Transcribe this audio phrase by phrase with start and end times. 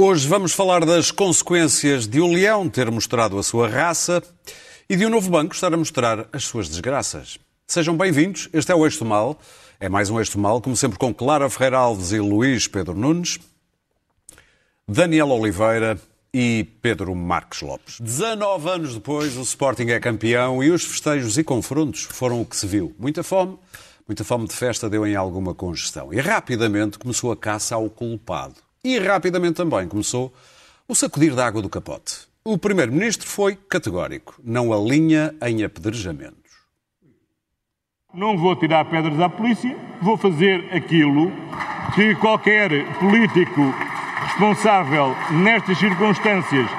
[0.00, 4.22] Hoje vamos falar das consequências de um leão ter mostrado a sua raça
[4.88, 7.36] e de um novo banco estar a mostrar as suas desgraças.
[7.66, 9.36] Sejam bem-vindos, este é o Eixo Mal.
[9.80, 13.40] É mais um Eixo Mal, como sempre com Clara Ferreira Alves e Luís Pedro Nunes,
[14.86, 16.00] Daniel Oliveira
[16.32, 17.98] e Pedro Marques Lopes.
[17.98, 22.56] 19 anos depois, o Sporting é campeão e os festejos e confrontos foram o que
[22.56, 22.94] se viu.
[23.00, 23.58] Muita fome,
[24.06, 26.14] muita fome de festa deu em alguma congestão.
[26.14, 28.67] E rapidamente começou a caça ao culpado.
[28.84, 30.32] E rapidamente também começou
[30.86, 32.28] o sacudir da água do capote.
[32.44, 34.40] O Primeiro-Ministro foi categórico.
[34.42, 36.38] Não alinha em apedrejamentos.
[38.14, 41.30] Não vou tirar pedras à polícia, vou fazer aquilo
[41.94, 43.60] que qualquer político
[44.24, 46.70] responsável nestas circunstâncias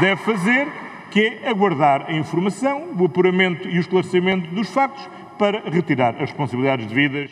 [0.00, 0.68] deve fazer,
[1.10, 6.30] que é aguardar a informação, o apuramento e o esclarecimento dos factos para retirar as
[6.30, 7.30] responsabilidades devidas.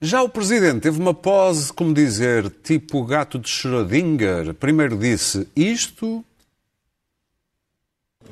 [0.00, 4.54] Já o Presidente teve uma pose, como dizer, tipo gato de Schrödinger.
[4.54, 6.24] Primeiro disse isto.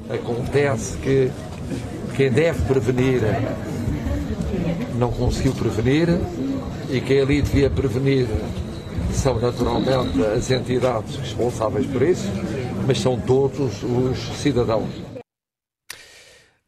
[0.09, 1.29] Acontece que
[2.17, 3.21] quem deve prevenir
[4.97, 6.09] não conseguiu prevenir
[6.89, 8.29] e quem ali devia prevenir
[9.13, 12.29] são naturalmente as entidades responsáveis por isso,
[12.87, 14.91] mas são todos os cidadãos.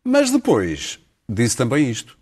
[0.03, 2.18] Mas depois disse também isto.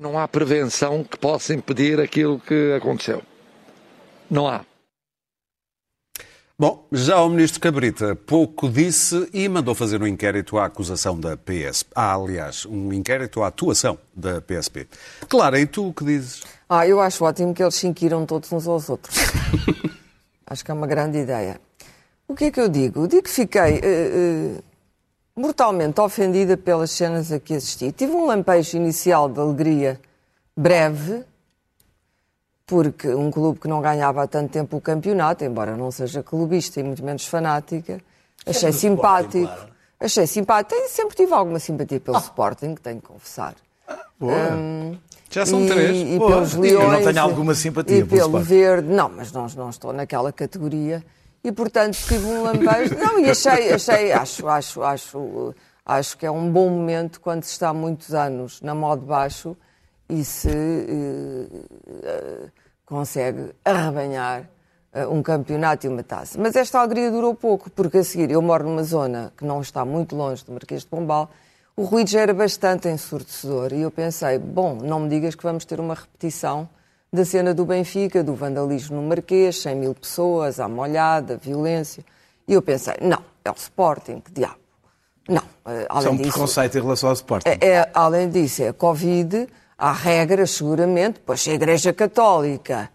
[0.00, 3.22] Não há prevenção que possa impedir aquilo que aconteceu.
[4.30, 4.64] Não há.
[6.58, 11.36] Bom, já o ministro Cabrita pouco disse e mandou fazer um inquérito à acusação da
[11.36, 11.90] PSP.
[11.94, 14.88] Ah, aliás, um inquérito à atuação da PSP.
[15.28, 16.44] Clara, e tu o que dizes?
[16.66, 19.14] Ah, eu acho ótimo que eles se inquiram todos uns aos outros.
[20.48, 21.60] acho que é uma grande ideia.
[22.26, 23.06] O que é que eu digo?
[23.06, 24.64] Digo que fiquei uh, uh,
[25.36, 27.92] mortalmente ofendida pelas cenas a que assisti.
[27.92, 30.00] Tive um lampejo inicial de alegria
[30.56, 31.24] breve,
[32.66, 36.80] porque um clube que não ganhava há tanto tempo o campeonato, embora não seja clubista
[36.80, 38.00] e muito menos fanática,
[38.46, 39.38] achei simpático.
[39.38, 39.70] Sporting, claro.
[40.00, 40.88] Achei simpático.
[40.88, 42.20] Sempre tive alguma simpatia pelo ah.
[42.20, 43.54] Sporting, tenho que confessar.
[43.88, 44.96] Ah, um,
[45.30, 45.96] já são e, três.
[45.96, 46.32] E Boa.
[46.32, 46.84] pelos leões.
[46.84, 48.88] Eu não tenho alguma simpatia e pelo verde.
[48.88, 51.04] Não, mas não estou naquela categoria
[51.42, 52.94] e portanto tive um lampejo.
[52.96, 57.52] Não, e achei, achei, acho, acho, acho, acho que é um bom momento quando se
[57.52, 59.56] está há muitos anos na moda baixo
[60.08, 62.50] e se uh, uh,
[62.84, 64.48] consegue arrebanhar
[64.92, 66.38] uh, um campeonato e uma taça.
[66.38, 69.84] Mas esta alegria durou pouco, porque a seguir eu moro numa zona que não está
[69.84, 71.30] muito longe do Marquês de Pombal,
[71.76, 75.64] o ruído já era bastante ensurdecedor e eu pensei, bom, não me digas que vamos
[75.64, 76.68] ter uma repetição
[77.12, 82.04] da cena do Benfica, do vandalismo no Marquês, 100 mil pessoas, à molhada, violência.
[82.46, 84.58] E eu pensei, não, é o Sporting, que diabo.
[85.28, 85.42] Não.
[85.66, 87.48] Eh, além Isso é um disso, preconceito em relação ao Sporting.
[87.48, 92.90] É, é, além disso, é a Covid, há regras, seguramente, pois se a Igreja Católica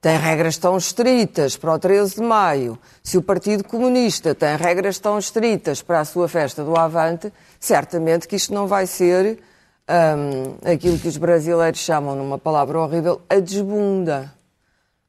[0.00, 4.98] tem regras tão estritas para o 13 de maio, se o Partido Comunista tem regras
[4.98, 9.38] tão estritas para a sua festa do Avante, certamente que isto não vai ser
[9.90, 14.32] um, aquilo que os brasileiros chamam, numa palavra horrível, a desbunda.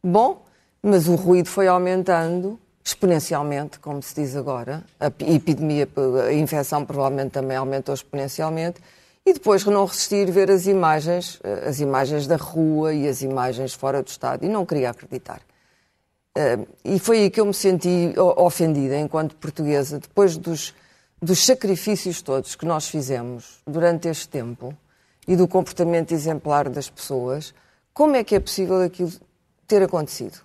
[0.03, 0.44] Bom,
[0.81, 4.84] mas o ruído foi aumentando exponencialmente, como se diz agora.
[5.00, 5.88] A epidemia,
[6.28, 8.81] a infecção provavelmente também aumentou exponencialmente.
[9.24, 13.74] E depois não resistir ver as imagens, eh, as imagens da rua e as imagens
[13.74, 14.48] fora do estádio.
[14.48, 15.42] E não queria acreditar.
[16.86, 20.74] e foi aí que eu me senti ofendida enquanto portuguesa, depois dos
[21.22, 24.76] dos sacrifícios todos que nós fizemos durante este tempo
[25.28, 27.54] e do comportamento exemplar das pessoas,
[27.94, 29.12] como é que é possível aquilo
[29.68, 30.40] ter acontecido?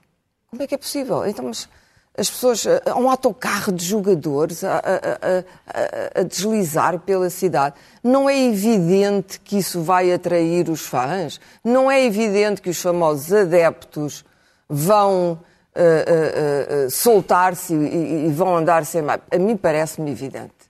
[0.50, 1.26] Como é que é possível?
[1.26, 1.68] Então, mas
[2.16, 2.66] as pessoas.
[2.66, 7.74] Há um autocarro de jogadores a, a, a, a, deslizar pela cidade.
[8.02, 11.40] Não é evidente que isso vai atrair os fãs?
[11.62, 14.24] Não é evidente que os famosos adeptos
[14.68, 19.20] vão uh, uh, uh, soltar-se e, e, vão andar sem mais?
[19.30, 20.65] A mim parece-me evidente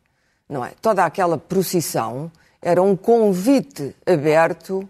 [0.49, 0.73] não é?
[0.81, 4.89] Toda aquela procissão era um convite aberto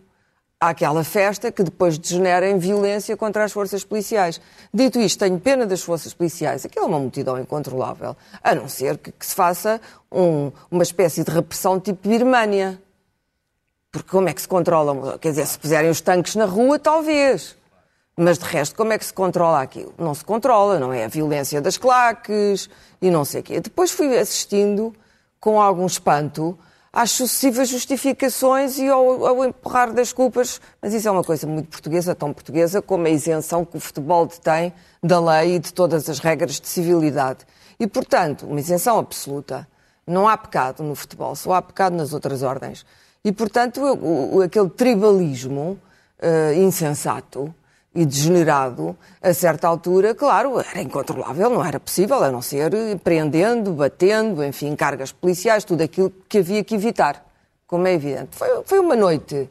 [0.61, 4.41] àquela festa que depois degenera em violência contra as forças policiais.
[4.73, 6.65] Dito isto, tenho pena das forças policiais.
[6.65, 9.81] Aquilo é uma multidão incontrolável, a não ser que, que se faça
[10.11, 12.81] um, uma espécie de repressão tipo Birmânia.
[13.93, 15.19] Porque como é que se controla?
[15.19, 17.57] Quer dizer, se puserem os tanques na rua, talvez.
[18.17, 19.93] Mas de resto, como é que se controla aquilo?
[19.99, 21.05] Não se controla, não é?
[21.05, 22.69] A violência das claques
[23.01, 23.61] e não sei o quê.
[23.61, 24.95] Depois fui assistindo
[25.47, 26.59] com algum espanto
[26.93, 30.61] às sucessivas justificações e ao, ao, empurrar das culpas.
[30.83, 34.27] Mas isso é uma coisa muito portuguesa, tão portuguesa como a isenção que o futebol
[34.27, 37.47] detém da lei e de todas as regras de civilidade.
[37.79, 39.69] E, portanto, uma isenção absoluta.
[40.05, 42.85] Não há pecado no futebol, só há pecado nas outras ordens.
[43.25, 45.79] E, portanto, o, o, aquele tribalismo
[46.19, 47.55] uh, insensato
[47.97, 52.71] e degenerado, a certa altura, claro, era incontrolável, não era possível, a não ser
[53.03, 57.25] prendendo, batendo, enfim, cargas policiais, tudo aquilo que havia que evitar,
[57.67, 58.37] como é evidente.
[58.37, 59.49] Foi, foi uma noite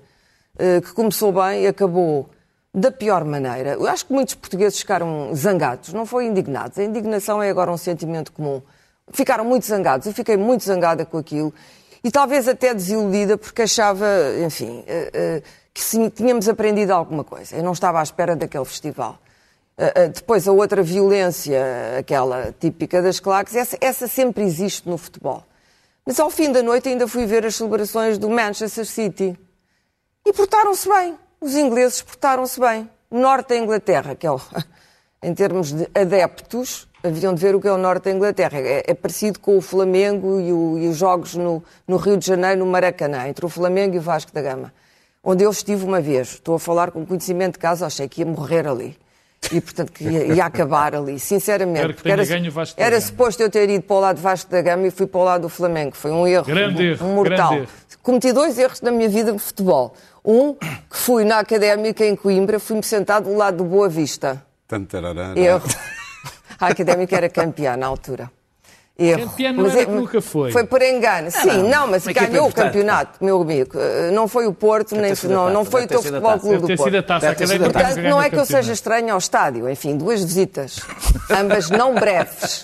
[0.54, 2.30] uh, que começou bem e acabou
[2.72, 3.72] da pior maneira.
[3.74, 6.78] Eu acho que muitos portugueses ficaram zangados, não foi indignados.
[6.78, 8.62] A indignação é agora um sentimento comum.
[9.12, 11.52] Ficaram muito zangados, eu fiquei muito zangada com aquilo
[12.04, 14.08] e talvez até desiludida porque achava,
[14.46, 14.84] enfim.
[14.88, 17.58] Uh, uh, que tínhamos aprendido alguma coisa.
[17.58, 19.20] Eu não estava à espera daquele festival.
[19.78, 21.62] Uh, uh, depois, a outra violência,
[22.00, 25.44] aquela típica das claques, essa, essa, sempre existe no futebol.
[26.06, 29.38] Mas ao fim da noite ainda fui ver as celebrações do Manchester City.
[30.26, 31.18] E portaram-se bem.
[31.42, 32.90] Os ingleses portaram-se bem.
[33.12, 34.40] Norte da Inglaterra, que é o,
[35.22, 38.60] em termos de adeptos, haviam de ver o que é o Norte da Inglaterra.
[38.60, 42.26] É, é parecido com o Flamengo e, o, e os jogos no, no Rio de
[42.26, 44.72] Janeiro, no Maracanã, entre o Flamengo e o Vasco da Gama
[45.26, 46.34] onde eu estive uma vez.
[46.36, 48.96] Estou a falar com conhecimento de casa, achei que ia morrer ali.
[49.52, 51.94] E, portanto, que ia, ia acabar ali, sinceramente.
[51.94, 52.24] Porque era,
[52.78, 55.24] era suposto eu ter ido para o lado Vasco da Gama e fui para o
[55.24, 55.96] lado do Flamengo.
[55.96, 57.54] Foi um erro, grande um, erro, mortal.
[57.54, 57.68] Erro.
[58.02, 59.96] Cometi dois erros na minha vida de futebol.
[60.24, 64.44] Um, que fui na Académica em Coimbra, fui-me sentado do lado do Boa Vista.
[65.38, 65.68] Erro.
[66.60, 68.32] A Académica era campeã na altura.
[68.98, 69.30] Erro.
[69.30, 70.52] Campeão mas, era é, nunca foi.
[70.54, 71.30] Foi por engano.
[71.30, 73.78] Sim, não, não mas ganhou o campeonato, meu amigo.
[73.78, 77.04] Eh, não foi o Porto, nem não, não foi o teu futebol clube do Porto.
[77.04, 79.70] Portanto, não é que eu seja estranho ao estádio.
[79.70, 80.80] Enfim, duas visitas,
[81.30, 82.64] ambas não breves.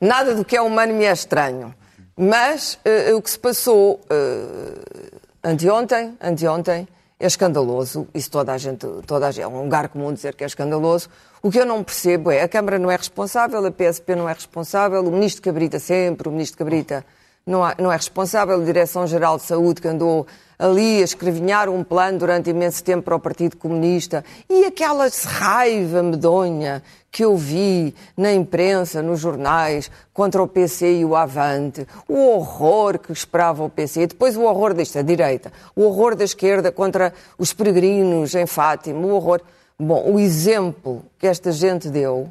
[0.00, 1.74] Nada do que é humano me é estranho.
[2.16, 2.78] Mas
[3.10, 6.88] uh, o que se passou uh, anteontem, anteontem,
[7.20, 10.44] é escandaloso, isso toda a gente, toda a gente, é um lugar comum dizer que
[10.44, 11.08] é escandaloso.
[11.42, 14.32] O que eu não percebo é, a Câmara não é responsável, a PSP não é
[14.32, 17.04] responsável, o Ministro Cabrita sempre, o Ministro Cabrita
[17.48, 20.26] não, não é responsável, a Direção-Geral de Saúde que andou
[20.58, 24.24] ali a escrevinhar um plano durante imenso tempo para o Partido Comunista.
[24.50, 31.04] E aquela raiva medonha que eu vi na imprensa, nos jornais, contra o PC e
[31.04, 36.14] o Avante, o horror que esperava o PC, depois o horror desta direita, o horror
[36.14, 39.40] da esquerda contra os peregrinos em Fátima, o horror.
[39.78, 42.28] Bom, o exemplo que esta gente deu,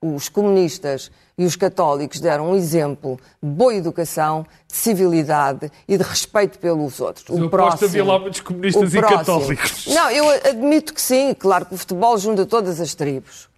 [0.00, 6.02] os comunistas e os católicos deram um exemplo de boa educação, de civilidade e de
[6.02, 7.28] respeito pelos outros.
[7.28, 9.86] O próximo, havia lá muitos comunistas e católicos.
[9.86, 13.48] Não, eu admito que sim, claro que o futebol junta todas as tribos.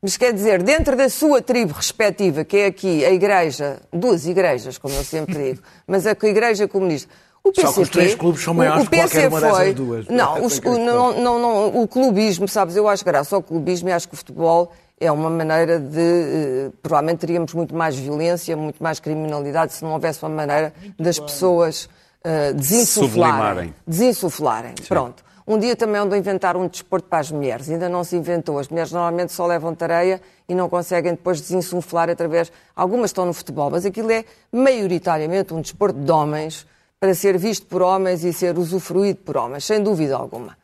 [0.00, 4.78] Mas quer dizer, dentro da sua tribo respectiva, que é aqui a igreja, duas igrejas,
[4.78, 8.42] como eu sempre digo, mas a igreja comunista, o PCP, Só que os três clubes
[8.42, 10.06] são maiores o que qualquer uma foi, duas.
[10.08, 13.92] Não, os, o, não, não, não, o clubismo, sabes, eu acho graça ao clubismo e
[13.92, 16.00] acho que o futebol é uma maneira de.
[16.00, 21.18] Eh, provavelmente teríamos muito mais violência, muito mais criminalidade se não houvesse uma maneira das
[21.18, 21.84] pessoas
[22.24, 23.74] uh, desinsuflarem.
[23.86, 24.74] Desinsuflarem.
[24.88, 25.24] Pronto.
[25.46, 27.70] Um dia também a inventar um desporto para as mulheres.
[27.70, 28.58] Ainda não se inventou.
[28.58, 32.50] As mulheres normalmente só levam tareia e não conseguem depois desinsuflar através.
[32.74, 36.66] Algumas estão no futebol, mas aquilo é maioritariamente um desporto de homens
[36.98, 40.56] para ser visto por homens e ser usufruído por homens, sem dúvida alguma.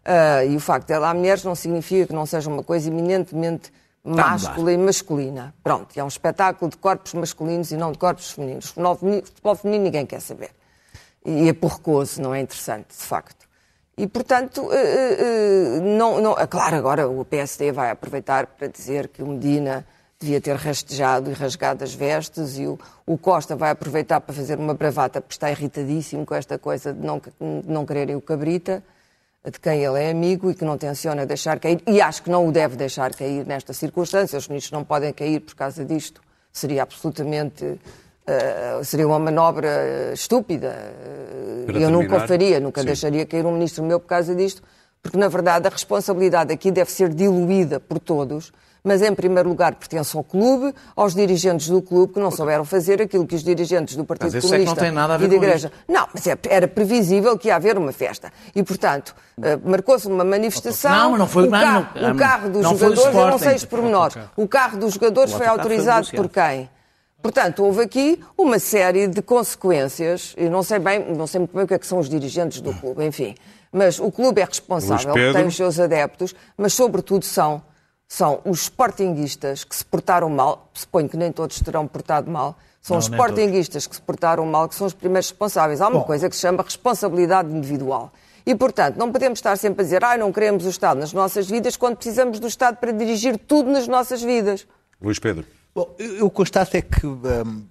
[0.00, 2.88] Uh, e o facto de ela há mulheres não significa que não seja uma coisa
[2.88, 3.70] eminentemente
[4.04, 5.54] máscula e masculina.
[5.62, 8.66] Pronto, é um espetáculo de corpos masculinos e não de corpos femininos.
[8.66, 10.50] Futebol feminino ninguém quer saber.
[11.24, 13.48] E é porcoso, não é interessante, de facto.
[13.96, 19.22] E, portanto, uh, uh, não, não, claro, agora o PSD vai aproveitar para dizer que
[19.22, 19.84] o Medina
[20.18, 24.58] devia ter rastejado e rasgado as vestes e o, o, Costa vai aproveitar para fazer
[24.58, 28.82] uma bravata porque está irritadíssimo com esta coisa de não, de não quererem o Cabrita,
[29.44, 32.46] de quem ele é amigo e que não tenciona deixar cair, e acho que não
[32.46, 36.20] o deve deixar cair nesta circunstância, os ministros não podem cair por causa disto,
[36.52, 40.74] seria absolutamente, uh, seria uma manobra estúpida,
[41.64, 42.86] para eu terminar, nunca faria, nunca sim.
[42.86, 44.62] deixaria cair um ministro meu por causa disto,
[45.02, 48.52] porque na verdade a responsabilidade aqui deve ser diluída por todos,
[48.82, 53.00] mas em primeiro lugar pertence ao clube, aos dirigentes do clube que não souberam fazer
[53.02, 55.72] aquilo que os dirigentes do Partido mas Comunista é e da Igreja.
[55.88, 58.32] Não, mas é, era previsível que ia haver uma festa.
[58.54, 60.90] E, portanto, uh, marcou-se uma manifestação.
[60.90, 63.64] Não, mas não foi o carro, não, o carro dos jogadores, eu não sei os
[63.64, 64.18] pormenores.
[64.36, 66.68] O carro dos jogadores foi autorizado por quem?
[67.22, 71.64] Portanto, houve aqui uma série de consequências, e não sei bem, não sei muito bem
[71.64, 73.34] o que, é que são os dirigentes do clube, enfim.
[73.70, 77.62] Mas o clube é responsável, tem os seus adeptos, mas sobretudo são
[78.12, 82.96] são os sportinguistas que se portaram mal, suponho que nem todos terão portado mal, são
[82.96, 85.80] não, os sportinguistas que se portaram mal que são os primeiros responsáveis.
[85.80, 86.06] Há uma Bom.
[86.06, 88.12] coisa que se chama responsabilidade individual.
[88.44, 91.48] E, portanto, não podemos estar sempre a dizer ah, não queremos o Estado nas nossas
[91.48, 94.66] vidas quando precisamos do Estado para dirigir tudo nas nossas vidas.
[95.00, 95.46] Luís Pedro.
[95.72, 97.64] Bom, eu constato é que hum,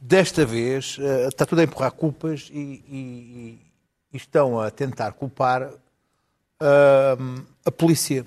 [0.00, 3.60] desta vez uh, está tudo a empurrar culpas e, e,
[4.12, 8.26] e estão a tentar culpar uh, a polícia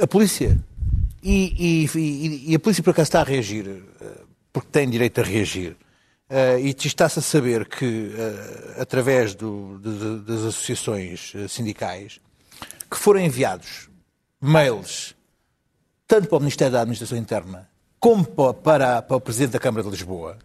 [0.00, 0.58] a polícia.
[1.22, 4.04] E, e, e, a polícia por acaso está a reagir, eh,
[4.52, 5.76] porque tem direito a reagir.
[6.30, 12.20] Uh, e está-se a saber que, uh, através do, de, das associações sindicais,
[12.90, 13.88] que foram enviados
[14.38, 15.14] mails,
[16.06, 19.90] tanto para o Ministério da Administração Interna, como para, para o Presidente da Câmara de
[19.90, 20.38] Lisboa,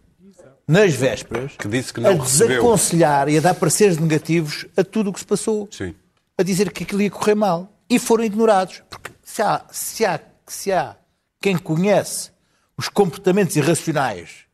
[0.66, 5.10] nas vésperas, que disse que não a desaconselhar e a dar pareceres negativos a tudo
[5.10, 5.68] o que se passou.
[5.70, 5.94] Sim.
[6.38, 7.70] A dizer que aquilo ia correr mal.
[7.88, 8.82] E foram ignorados.
[8.88, 10.96] Porque se há, se há, se há
[11.40, 12.30] quem conhece
[12.76, 14.44] os comportamentos irracionais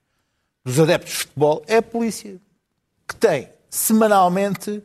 [0.65, 2.41] dos adeptos de futebol, é a polícia.
[3.09, 4.83] Que tem, semanalmente,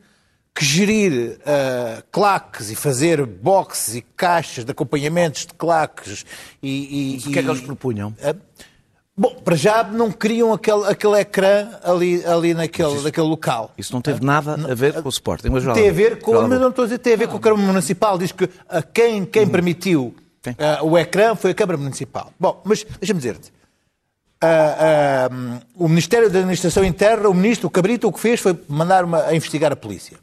[0.54, 6.26] que gerir uh, claques e fazer boxes e caixas de acompanhamentos de claques
[6.64, 7.16] e...
[7.16, 8.10] e o que é que eles propunham?
[8.10, 8.40] Uh,
[9.18, 13.72] Bom, para já não queriam aquele, aquele ecrã ali, ali naquele, isso, naquele local.
[13.78, 15.48] Isso não teve nada a ver com o Sporting.
[15.50, 17.40] Mas tem a ver com, mas não estou a dizer, tem a ver com a
[17.40, 18.18] Câmara Municipal.
[18.18, 19.50] Diz que a quem, quem hum.
[19.50, 20.16] permitiu
[20.48, 22.34] uh, o ecrã foi a Câmara Municipal.
[22.38, 23.54] Bom, mas deixa-me dizer-te.
[24.44, 28.60] Uh, uh, o Ministério da Administração Interna, o Ministro, o Cabrito, o que fez foi
[28.68, 30.18] mandar uma, a investigar a polícia.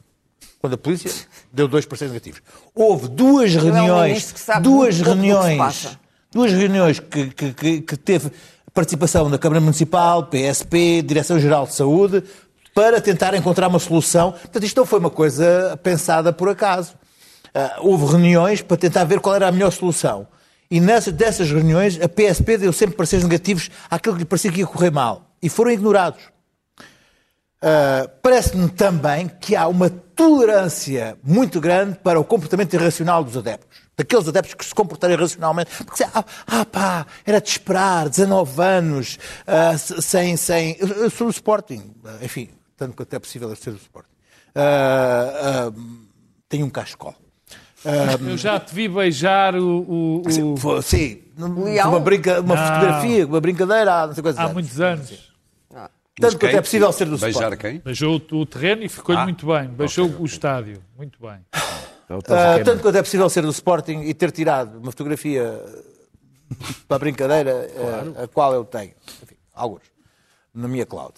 [0.61, 1.11] Quando a polícia
[1.51, 2.43] deu 2% negativos.
[2.75, 5.99] Houve duas reuniões, é um duas reuniões,
[6.31, 8.31] duas reuniões que, que, que, que teve
[8.73, 12.25] participação da Câmara Municipal, PSP, Direção-Geral de Saúde,
[12.75, 14.33] para tentar encontrar uma solução.
[14.33, 16.95] Portanto, isto não foi uma coisa pensada por acaso.
[17.55, 20.26] Uh, houve reuniões para tentar ver qual era a melhor solução.
[20.71, 24.61] E nessas, dessas reuniões, a PSP deu sempre pareceres negativos àquilo que lhe parecia que
[24.61, 25.31] ia correr mal.
[25.43, 26.23] E foram ignorados.
[27.62, 33.82] Uh, Parece-me também que há uma tolerância muito grande para o comportamento irracional dos adeptos
[33.97, 39.19] daqueles adeptos que se comportaram irracionalmente, porque ah, ah pá, era de esperar, 19 anos,
[39.47, 40.77] uh, sem, sem.
[40.79, 44.09] Eu sou do Sporting, uh, enfim, tanto quanto é possível ser do Sporting.
[44.55, 45.73] Uh,
[46.49, 47.15] tenho um cascol.
[48.29, 50.23] eu já te vi beijar o.
[50.23, 50.23] o,
[50.55, 50.83] o...
[50.83, 55.33] Sim, uma, brinca, uma fotografia, uma brincadeira há, não sei há muitos anos.
[56.21, 57.57] Tanto quanto é possível ser do Beijar Sporting.
[57.57, 57.79] quem?
[57.79, 59.69] Beijou o terreno e ficou-lhe ah, muito bem.
[59.69, 60.35] Beijou okay, o okay.
[60.35, 60.83] estádio.
[60.97, 61.39] Muito bem.
[62.11, 65.61] Uh, tanto quanto é possível ser do Sporting e ter tirado uma fotografia
[66.87, 68.11] para a brincadeira claro.
[68.11, 68.92] uh, a qual eu tenho.
[69.23, 69.82] Enfim, alguns.
[70.54, 71.14] Na minha cloud.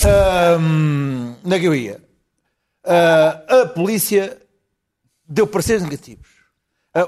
[0.00, 2.04] Uh, na que eu ia?
[2.88, 4.40] a polícia
[5.28, 6.28] deu pareceres negativos.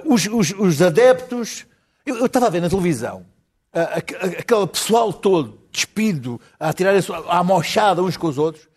[0.04, 1.66] Os, os, os, adeptos.
[2.04, 3.24] Eu, eu, estava a ver na televisão
[3.72, 6.94] aquele pessoal todo despido, a tirar
[7.28, 8.68] a mochada uns com os outros,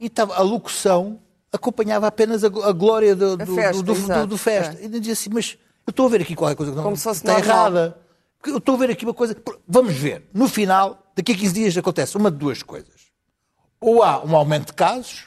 [0.00, 1.20] e estava a locução
[1.52, 4.76] acompanhava apenas a, a glória do, do, festa, do, do, do festa.
[4.80, 4.84] É.
[4.84, 7.96] E dizia assim, mas eu estou a ver aqui qualquer coisa que não está errada.
[8.44, 9.36] Eu estou a ver aqui uma coisa.
[9.66, 10.28] Vamos ver.
[10.32, 13.06] No final, daqui a 15 dias acontece uma de duas coisas.
[13.80, 15.26] Ou há um aumento de casos,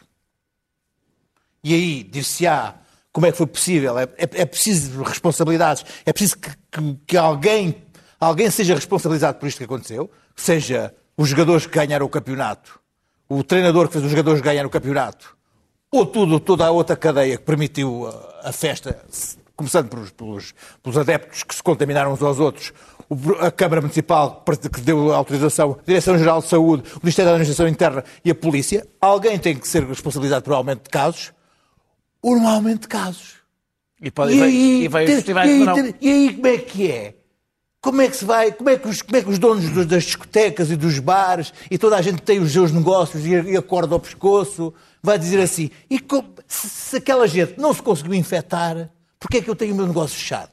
[1.63, 2.75] e aí dir-se-á
[3.11, 3.97] como é que foi possível.
[3.97, 7.83] É, é, é preciso responsabilidades, é preciso que, que, que, alguém,
[8.19, 12.79] alguém seja responsabilizado por isto que aconteceu, seja os jogadores que ganharam o campeonato,
[13.27, 15.37] o treinador que fez os jogadores ganhar o campeonato,
[15.91, 18.99] ou tudo, toda a outra cadeia que permitiu a, a festa,
[19.55, 20.53] começando pelos, pelos,
[20.83, 22.71] pelos, adeptos que se contaminaram uns aos outros,
[23.39, 27.67] a Câmara Municipal que deu a autorização, a Direção-Geral de Saúde, o Ministério da Administração
[27.67, 31.33] Interna e a Polícia, alguém tem que ser responsabilizado por aumento de casos
[32.21, 33.39] ou no aumento de casos.
[34.01, 37.15] E, pode, e, aí, e, vai, e, aí, e aí como é que é?
[37.81, 40.03] Como é que se vai, como é que os, como é que os donos das
[40.03, 43.95] discotecas e dos bares e toda a gente tem os seus negócios e, e acorda
[43.95, 45.99] ao pescoço, vai dizer assim, e
[46.47, 48.89] se, aquela gente não se conseguiu infectar,
[49.19, 50.51] porquê é que eu tenho o meu negócio fechado?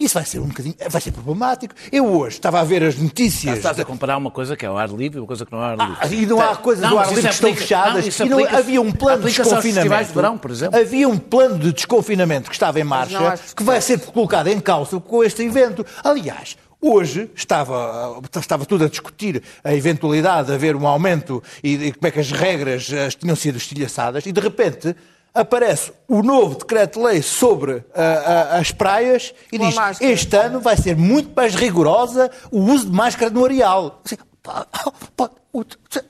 [0.00, 1.74] Isso vai ser um bocadinho, vai ser problemático.
[1.92, 3.58] Eu hoje estava a ver as notícias.
[3.58, 5.58] estás a comparar uma coisa que é o ar livre e uma coisa que não
[5.58, 5.96] é o ar livre.
[6.00, 8.18] Ah, e não há coisas do ar livre que estão fechadas.
[8.18, 10.08] Não, e não, havia um plano de desconfinamento.
[10.08, 10.80] De verão, por exemplo.
[10.80, 14.98] Havia um plano de desconfinamento que estava em marcha, que vai ser colocado em causa
[14.98, 15.84] com este evento.
[16.02, 21.92] Aliás, Hoje estava, estava tudo a discutir a eventualidade de haver um aumento e, e
[21.92, 24.96] como é que as regras as tinham sido estilhaçadas e de repente
[25.34, 30.76] aparece o novo decreto-lei sobre uh, uh, as praias e Com diz este ano vai
[30.76, 34.02] ser muito mais rigorosa o uso de máscara no areal.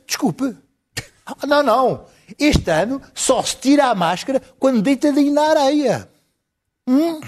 [0.06, 0.56] Desculpe.
[1.46, 2.04] Não, não.
[2.38, 6.08] Este ano só se tira a máscara quando deitadinho na areia.
[6.86, 7.20] Hum?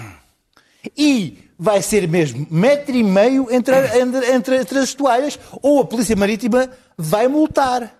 [0.97, 5.85] E vai ser mesmo metro e meio entre, entre, entre, entre as toalhas ou a
[5.85, 7.93] Polícia Marítima vai multar.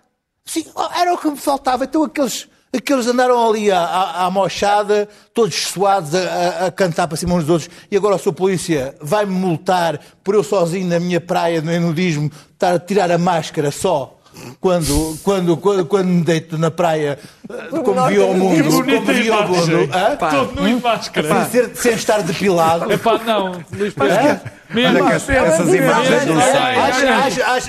[0.44, 1.84] Sim, era o que me faltava.
[1.84, 7.16] Então aqueles Aqueles andaram ali à, à, à mochada, todos suados, a, a, cantar para
[7.16, 10.98] cima uns dos outros, e agora a sua polícia vai-me multar por eu sozinho na
[10.98, 14.13] minha praia, no nudismo, estar a tirar a máscara só
[14.60, 19.30] quando, quando, quando, quando me deito na praia, eh, como vi ao mundo, como vi
[19.30, 19.88] ao mundo?
[20.30, 21.28] Todo nu em máscara.
[21.50, 22.90] sem, ser- sem estar depilado.
[22.92, 24.40] Epá, não, Luís Pedro.
[24.70, 24.98] Mesmo.
[24.98, 26.80] Olha que essa- essas imagens não saem.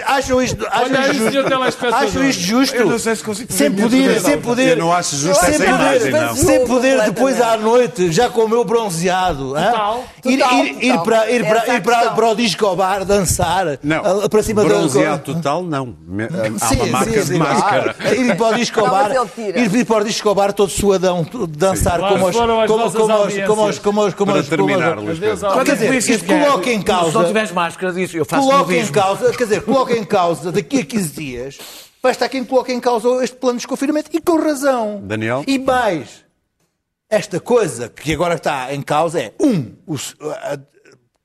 [0.07, 1.85] acham isto, Olha justo?
[1.93, 2.75] Acham isto justo?
[2.75, 4.69] Eu não sei se consigo sem poder, sem poder.
[4.69, 6.35] Eu não acho justo sem essa poder, imagem, não.
[6.35, 9.53] Sem poder depois à noite, já com o meu bronzeado?
[9.53, 10.03] Total.
[10.25, 14.67] ir, para, ir para, ir para, para o disco bar dançar Não, para cima da
[14.69, 15.95] bronzeado total, não.
[16.07, 16.25] Me-
[16.61, 17.95] Há Sim, uma marca de máscara.
[17.99, 22.09] Ah, ir para o disco bar, ir, para o disco bar todo suadão, dançar Lá
[22.09, 23.47] como os, foram as como, nossas como, os, audiências.
[23.47, 25.47] como, os, como, os, como, Para os, como, terminar, os, Luís Adeus Pedro.
[25.59, 28.25] ao- Quer dizer, Polícia isto quer- coloca em Se não causa, tiveres máscara, diz eu
[28.25, 31.57] faço coloca em causa, quer dizer, coloca em causa daqui a 15 dias,
[32.01, 35.01] vai estar quem coloca em causa este plano de desconfinamento e com razão.
[35.03, 35.43] Daniel?
[35.47, 36.23] E mais,
[37.09, 39.95] esta coisa que agora está em causa é, um, o,
[40.29, 40.59] a-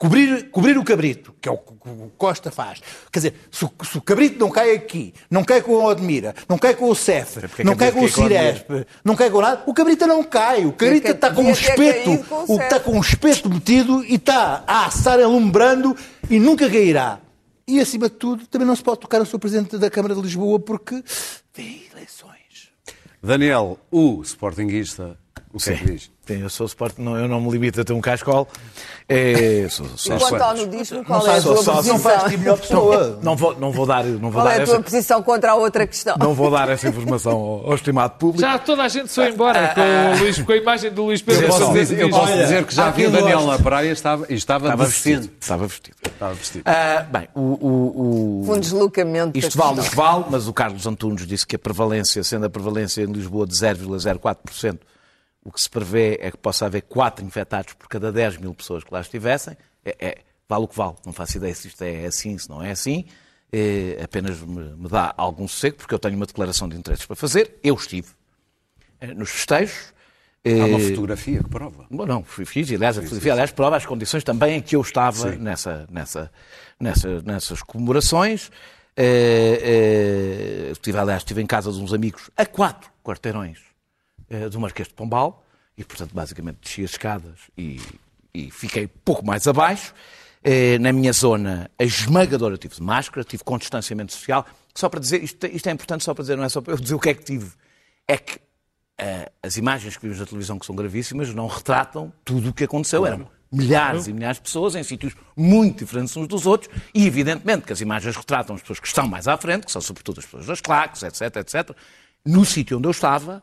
[0.00, 2.80] cobrir, cobrir o cabrito, que é o que o Costa faz.
[3.12, 6.34] Quer dizer, se o, se o cabrito não cai aqui, não cai com o Odmira,
[6.48, 8.70] não cai com o Cef, porque não quer cai com o é Ciresp,
[9.04, 10.64] não cai com nada, o cabrito não cai.
[10.64, 14.14] O cabrito está com um espeto, com o o, está com um espeto metido e
[14.14, 15.94] está a assar alumbrando
[16.30, 17.20] e nunca cairá.
[17.68, 19.38] E, acima de tudo, também não se pode tocar no Sr.
[19.38, 21.04] Presidente da Câmara de Lisboa porque
[21.54, 22.70] vem eleições.
[23.22, 25.18] Daniel, o Sportingista,
[25.52, 26.10] o que é que diz?
[26.30, 28.46] Sim, eu sou Sport, não, eu não me limito a ter um cascol.
[29.08, 30.64] É, sou, sou, Quanto ao quantos?
[30.66, 32.38] nudismo, qual é a só- tua só- Não faz de posição?
[32.38, 33.18] melhor pessoa.
[33.20, 35.50] não, vou, não vou dar, não vou Qual dar é a tua essa, posição contra
[35.50, 36.14] a outra questão?
[36.20, 38.40] não vou dar essa informação ao, ao estimado público.
[38.48, 41.42] Já toda a gente foi embora com, o Luís, com a imagem do Luís Pedro.
[41.46, 43.92] Eu posso, dizer, eu posso Olha, dizer que já vi o Daniel na praia e
[43.92, 45.16] estava, e estava, Estava decente.
[45.16, 45.32] vestido.
[45.40, 45.96] Estava vestido.
[46.06, 46.62] Estava vestido.
[46.66, 50.86] Ah, bem, o, o, o- Um deslocamento Isto vale o que vale, mas o Carlos
[50.86, 54.78] Antunes disse que a prevalência, sendo a prevalência em Lisboa de 0,04%,
[55.44, 58.84] o que se prevê é que possa haver 4 infectados por cada 10 mil pessoas
[58.84, 59.56] que lá estivessem.
[59.84, 60.18] É, é-
[60.48, 60.94] vale o que vale.
[61.06, 63.06] Não faço ideia se isto é assim, se não é assim.
[63.52, 67.16] É, apenas me, me dá algum sossego, porque eu tenho uma declaração de interesses para
[67.16, 67.58] fazer.
[67.64, 68.08] Eu estive
[69.00, 69.92] eh, nos festejos.
[70.44, 71.84] Há uma Eh, fotografia que prova.
[71.90, 74.80] Bom, não, fui- fiz, aliás, a fotografia, aliás, prova as condições também em que eu
[74.80, 76.30] estava nessa, nessa,
[76.78, 78.50] nessa, nessas comemorações.
[78.96, 83.58] Eh, estive, aliás, estive em casa de uns amigos a quatro quarteirões
[84.50, 85.44] do Marquês de Pombal
[85.76, 87.80] e, portanto, basicamente desci as escadas e,
[88.34, 89.94] e fiquei pouco mais abaixo.
[90.42, 94.46] Eh, na minha zona, a esmagadora tive de máscara, tive com distanciamento social.
[94.74, 96.78] Só para dizer, isto, isto é importante só para dizer, não é só para eu
[96.78, 97.50] dizer o que é que tive.
[98.08, 98.38] É que
[98.98, 102.64] eh, as imagens que vimos na televisão, que são gravíssimas, não retratam tudo o que
[102.64, 103.06] aconteceu.
[103.06, 107.66] Eram milhares e milhares de pessoas em sítios muito diferentes uns dos outros e, evidentemente,
[107.66, 110.24] que as imagens retratam as pessoas que estão mais à frente, que são sobretudo as
[110.24, 111.76] pessoas das claques, etc, etc.
[112.24, 113.42] No sítio onde eu estava,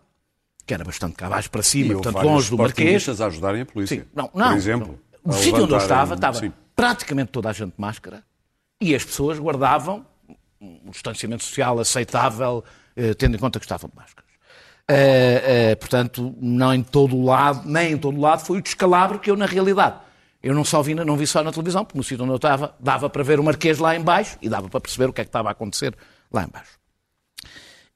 [0.67, 3.61] que era bastante cá abaixo para E cima, houve portanto, longe do Marquês, a ajudarem
[3.61, 4.01] a polícia.
[4.01, 4.49] Sim, não, não.
[4.49, 4.99] Por exemplo.
[5.25, 5.33] não.
[5.33, 6.51] O sítio onde eu estava, estava Sim.
[6.75, 8.23] praticamente toda a gente de máscara
[8.79, 10.05] e as pessoas guardavam
[10.59, 12.63] um distanciamento social aceitável,
[12.95, 14.29] eh, tendo em conta que estavam de máscaras.
[14.89, 18.61] Eh, eh, portanto, não em todo o lado, nem em todo o lado foi o
[18.61, 19.97] descalabro que eu, na realidade,
[20.41, 22.75] eu não só vi, não vi só na televisão, porque no sítio onde eu estava,
[22.79, 25.23] dava para ver o Marquês lá em baixo e dava para perceber o que é
[25.23, 25.95] que estava a acontecer
[26.31, 26.77] lá em baixo.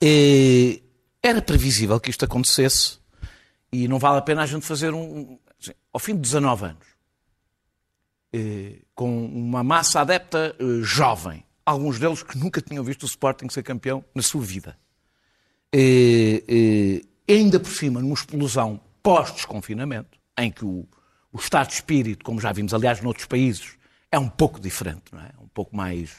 [0.03, 0.81] Eh,
[1.21, 2.99] era previsível que isto acontecesse
[3.71, 5.37] e não vale a pena a gente fazer um.
[5.59, 6.87] assim, ao fim de 19 anos,
[8.33, 13.49] eh, com uma massa adepta eh, jovem, alguns deles que nunca tinham visto o Sporting
[13.49, 14.77] ser campeão na sua vida,
[15.71, 17.01] eh, eh,
[17.33, 20.87] ainda por cima numa explosão pós-desconfinamento, em que o,
[21.31, 23.77] o estado de espírito, como já vimos, aliás, noutros países,
[24.11, 25.31] é um pouco diferente, não é?
[25.39, 26.11] Um pouco mais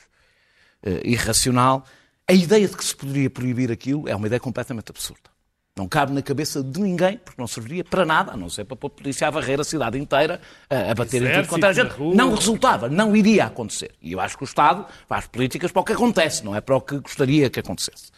[0.82, 1.84] eh, irracional.
[2.32, 5.30] A ideia de que se poderia proibir aquilo é uma ideia completamente absurda.
[5.76, 8.76] Não cabe na cabeça de ninguém, porque não serviria para nada, a não ser para
[8.76, 11.64] pôr a polícia a varrer a cidade inteira, a, a bater em tudo Exército quanto
[11.66, 11.98] era na gente.
[11.98, 12.14] rua.
[12.14, 13.90] Não resultava, não iria acontecer.
[14.00, 16.76] E eu acho que o Estado faz políticas para o que acontece, não é para
[16.76, 18.10] o que gostaria que acontecesse.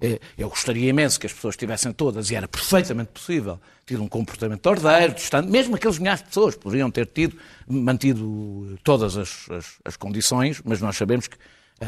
[0.00, 4.08] Eh, Eu gostaria imenso que as pessoas estivessem todas, e era perfeitamente possível, ter um
[4.08, 9.74] comportamento ordeiro, distante, mesmo aqueles milhares de pessoas poderiam ter tido, mantido todas as, as-
[9.84, 11.36] as condições, mas nós sabemos que
[11.80, 11.84] a,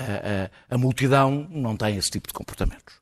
[0.70, 2.94] a- a multidão não tem esse tipo de comportamentos.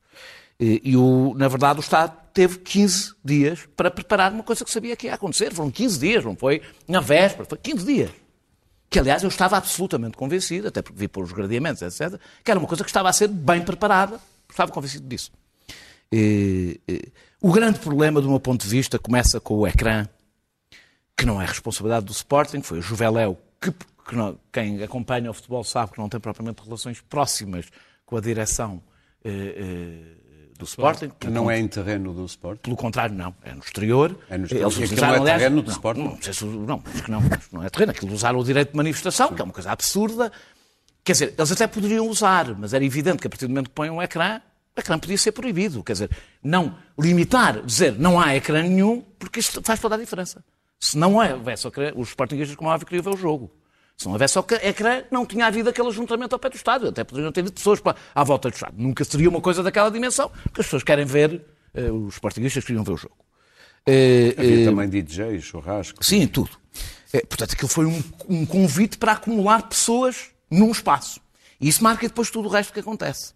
[0.61, 4.93] E, o, na verdade, o Estado teve 15 dias para preparar uma coisa que sabia
[4.97, 5.53] que ia acontecer.
[5.53, 8.11] Foram 15 dias, não foi na véspera, foi 15 dias.
[8.89, 12.59] Que, aliás, eu estava absolutamente convencido, até porque vi por os gradeamentos, etc., que era
[12.59, 14.19] uma coisa que estava a ser bem preparada.
[14.49, 15.31] Estava convencido disso.
[16.11, 17.09] E, e,
[17.41, 20.07] o grande problema, do meu ponto de vista, começa com o ecrã,
[21.15, 23.71] que não é responsabilidade do Sporting, foi o Juveléu, que,
[24.09, 27.65] que não- quem acompanha o futebol sabe que não tem propriamente relações próximas
[28.05, 28.81] com a direção
[29.23, 31.09] eh, eh, do Sporting.
[31.09, 32.59] Pelo Não é em terreno do Sport.
[32.61, 33.33] pelo contrário, não.
[33.43, 34.17] É no exterior.
[34.29, 34.65] É no exterior.
[34.65, 36.01] Eles utilizaram, não é aliás, terreno do não, Sporting?
[36.03, 37.91] Não, não, sei se- não, acho que não, que não é terreno.
[37.91, 40.31] Aquilo usaram o direito de manifestação, que é uma coisa absurda.
[41.03, 43.75] Quer dizer, eles até poderiam usar, mas era evidente que a partir do momento que
[43.75, 44.41] põem um ecrã,
[44.75, 45.83] o ecrã podia ser proibido.
[45.83, 46.09] Quer dizer,
[46.43, 50.43] não limitar, dizer não há ecrã nenhum, porque isto faz toda a diferença.
[50.79, 53.49] Se não houvesse ecrã, os Sportingistas, como óbvio, queriam ver o jogo.
[53.99, 56.87] Se não houvesse ecrã, não tinha havido aquele ajuntamento ao pé do estádio.
[56.87, 58.75] Até poderiam ter pessoas para, à volta do estádio.
[58.77, 62.81] Nunca seria uma coisa daquela dimensão, porque as pessoas querem ver, uh, os Sportingistas queriam
[62.81, 63.17] ver o jogo.
[63.85, 66.03] Uh, Havia uh, também DJs, churrasco.
[66.03, 66.51] Sim, tudo.
[67.27, 71.19] portanto, aquilo foi um, um convite para acumular pessoas num espaço.
[71.59, 73.33] E isso marca depois tudo o resto que acontece.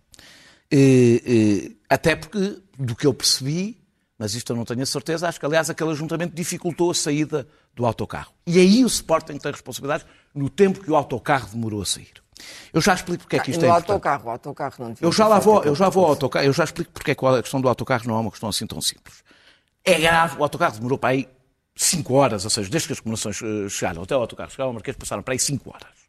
[1.90, 3.84] até porque, do que eu percebi,
[4.18, 7.46] mas isto eu não tenho a certeza, acho que, aliás, aquele ajuntamento dificultou a saída
[7.76, 8.32] do autocarro.
[8.48, 12.12] E aí o Sporting tem responsabilidades no tempo que o autocarro demorou a sair.
[12.74, 13.92] Eu já explico porque é que isto é importante.
[13.92, 16.64] autocarro, o autocarro não eu já lá vou, eu já vou ao autocarro, eu já
[16.64, 19.24] explico porque é que a questão do autocarro não é uma questão assim tão simples.
[19.84, 21.28] É grave, o autocarro demorou para aí
[21.76, 24.74] 5 horas, ou seja, desde que as comunicações eh, chegaram até o autocarro chegaram ao
[24.74, 26.04] Marquês, passaram para aí 5 horas.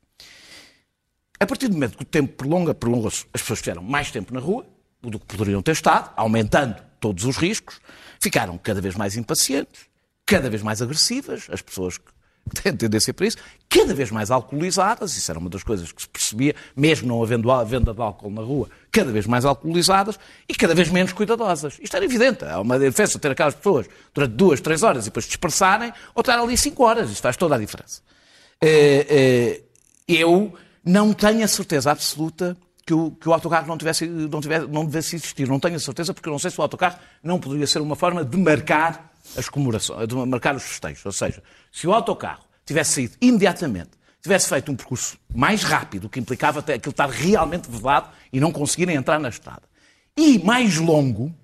[1.41, 4.41] A partir do momento que o tempo prolonga, prolonga-se, as pessoas tiveram mais tempo na
[4.41, 4.67] rua
[5.03, 7.81] do que poderiam ter estado, aumentando todos os riscos,
[8.21, 9.87] ficaram cada vez mais impacientes,
[10.25, 12.14] cada vez mais agressivas, as pessoas que
[12.53, 16.09] têm tendência para isso, cada vez mais alcoolizadas, isso era uma das coisas que se
[16.09, 20.55] percebia, mesmo não havendo a venda de álcool na rua, cada vez mais alcoolizadas e
[20.55, 21.79] cada vez menos cuidadosas.
[21.81, 22.45] Isto era evidente.
[22.45, 26.39] Há uma diferença ter aquelas pessoas durante duas, três horas e depois dispersarem, ou estar
[26.39, 27.11] ali cinco horas.
[27.11, 28.03] Isto faz toda a diferença.
[28.61, 29.61] Eh, eh,
[30.07, 30.55] eu
[30.85, 34.85] não tenho a certeza absoluta que o, que o autocarro não, tivesse, não, tivesse, não
[34.85, 35.49] devesse existir.
[35.49, 37.97] Não tenho a certeza, porque eu não sei se o autocarro não poderia ser uma
[37.97, 41.05] forma de marcar as comemorações, de marcar os festejos.
[41.07, 41.43] Ou seja,
[41.73, 43.91] se o autocarro tivesse saído imediatamente,
[44.23, 48.53] tivesse feito um percurso mais rápido, que implicava até aquilo estar realmente vedado e não
[48.53, 49.63] conseguirem entrar na estrada,
[50.17, 51.35] e mais longo,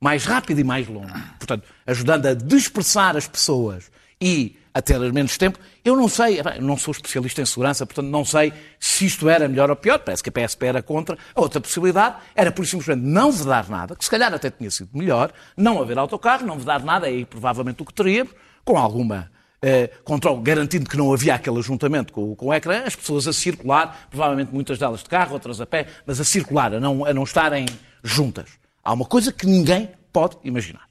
[0.00, 5.36] mais rápido e mais longo, portanto, ajudando a dispersar as pessoas e a ter menos
[5.36, 5.58] tempo.
[5.84, 9.48] Eu não sei, eu não sou especialista em segurança, portanto não sei se isto era
[9.48, 9.98] melhor ou pior.
[9.98, 11.18] Parece que a PSP era contra.
[11.34, 14.90] A outra possibilidade era, por simplesmente, não vedar nada, que se calhar até tinha sido
[14.92, 18.32] melhor, não haver autocarro, não vedar nada, é aí provavelmente o que teríamos,
[18.64, 19.30] com alguma
[19.62, 23.32] eh, controle, garantindo que não havia aquele ajuntamento com, com o ecrã, as pessoas a
[23.32, 27.12] circular, provavelmente muitas delas de carro, outras a pé, mas a circular, a não, a
[27.12, 27.66] não estarem
[28.02, 28.50] juntas.
[28.82, 30.88] Há uma coisa que ninguém pode imaginar.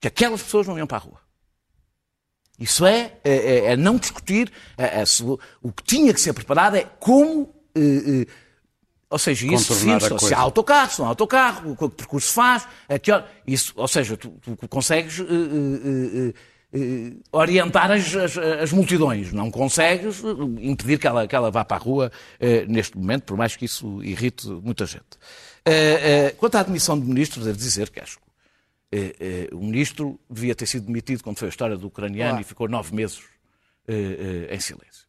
[0.00, 1.25] Que aquelas pessoas não iam para a rua.
[2.58, 4.50] Isso é, é, é, é não discutir.
[4.76, 5.04] É, é
[5.62, 7.54] o que tinha que ser preparado é como.
[7.74, 8.26] Eh, eh,
[9.08, 12.66] ou seja, isso define se há autocarro, se não há autocarro, o que percurso faz,
[12.88, 19.32] a que hora, isso, ou seja, tu, tu consegues eh, orientar as, as, as, multidões,
[19.32, 20.24] não consegues
[20.60, 22.10] impedir que ela, que ela vá para a rua
[22.66, 25.04] neste momento, por mais que isso irrite muita gente.
[26.38, 28.18] quanto à admissão de ministros, devo dizer que acho
[29.52, 32.94] o ministro devia ter sido demitido quando foi a história do ucraniano e ficou nove
[32.94, 33.20] meses
[33.88, 35.06] eh, em silêncio.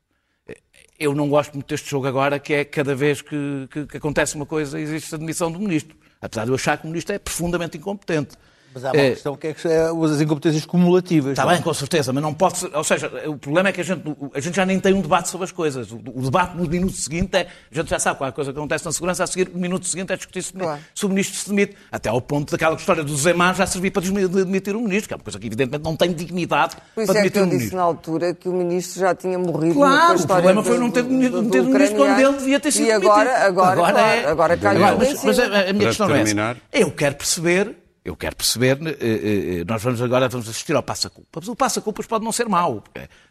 [1.00, 4.36] Eu não gosto muito deste jogo agora, que é cada vez que, que, que acontece
[4.36, 5.98] uma coisa existe a demissão do ministro.
[6.22, 8.36] Apesar de eu achar que o ministro é profundamente incompetente.
[8.78, 11.32] Mas há uma é, questão que é as incompetências cumulativas.
[11.32, 13.84] Está bem, com certeza, mas não pode ser, Ou seja, o problema é que a
[13.84, 15.92] gente, a gente já nem tem um debate sobre as coisas.
[15.92, 17.48] O, o debate no minuto seguinte é.
[17.72, 19.58] A gente já sabe qual é a coisa que acontece na segurança, a seguir, o
[19.58, 20.80] minuto seguinte é discutir se, claro.
[20.94, 21.76] se o ministro se demite.
[21.92, 25.18] Até ao ponto daquela história do Zemar já servir para demitir o ministro, que é
[25.18, 27.56] uma coisa que evidentemente não tem dignidade Por isso para é demitir o ministro.
[27.56, 30.92] eu disse na altura que o ministro já tinha morrido claro, o problema foi não
[30.92, 33.46] ter demitido o ministro quando ele devia ter sido e agora, demitido.
[33.48, 36.58] Agora, agora, claro, é, agora caiu agora, mas, mas a, a minha para questão terminar.
[36.72, 36.86] é essa.
[36.86, 40.82] Eu quero perceber eu quero perceber, eh, eh, eh, nós vamos agora vamos assistir ao
[40.82, 41.46] passa-culpas.
[41.50, 42.82] O passa-culpas pode não ser mau,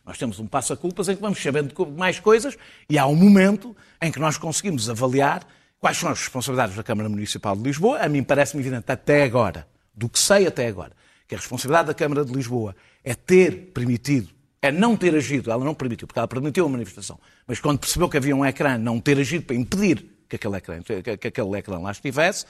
[0.05, 2.59] nós temos um passa-culpas em que vamos sabendo mais coisas
[2.89, 5.47] e há um momento em que nós conseguimos avaliar
[5.81, 8.01] quais são as responsabilidades da Câmara Municipal de Lisboa.
[8.01, 10.93] A mim parece-me evidente até agora, do que sei até agora,
[11.27, 14.29] que a responsabilidade da Câmara de Lisboa é ter permitido,
[14.61, 18.11] é não ter agido, ela não permitiu, porque ela permitiu a manifestação, mas quando percebeu
[18.11, 21.79] que havia um ecrã, não ter agido para impedir que aquele ecrã, que aquele ecrã
[21.79, 22.45] lá estivesse,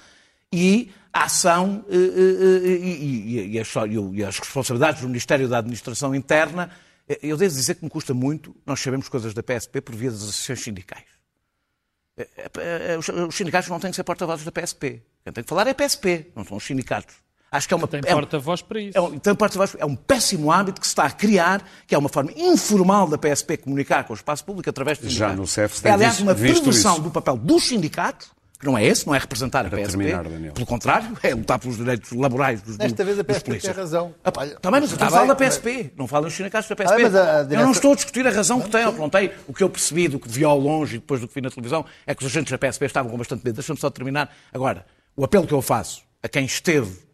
[0.53, 3.69] e a ação e, e, e, as,
[4.13, 6.71] e, as, responsabilidades do Ministério da Administração Interna.
[7.23, 10.23] Eu devo dizer que me custa muito, nós sabemos coisas da PSP por via das
[10.23, 11.05] associações sindicais.
[13.29, 15.03] Os sindicatos não têm que ser porta-vozes da PSP.
[15.23, 17.15] Quem tem que falar é a PSP, não são os sindicatos.
[17.51, 18.99] Acho que é uma tem é porta-voz para isso.
[18.99, 21.99] É um, tem porta-voz, é um péssimo hábito que se está a criar, que é
[21.99, 25.87] uma forma informal da PSP comunicar com o espaço público através de Já no CEF
[25.87, 29.69] É, aliás, uma perversão do papel dos sindicatos que não é esse, não é representar
[29.69, 30.05] Para a PSP.
[30.05, 34.15] Terminar, Pelo contrário, é lutar pelos direitos laborais dos Desta vez a PSP tem razão.
[34.25, 37.05] Ah, também, mas eu estou a falar da PSP, não falo dos sindicatos da PSP.
[37.05, 37.51] Ah, direção...
[37.51, 39.31] Eu não estou a discutir a razão que tem ou que não tem.
[39.47, 41.51] O que eu percebi do que vi ao longe e depois do que vi na
[41.51, 43.55] televisão é que os agentes da PSP estavam com bastante medo.
[43.55, 44.35] Deixa-me só terminar.
[44.53, 47.06] Agora, o apelo que eu faço a quem esteve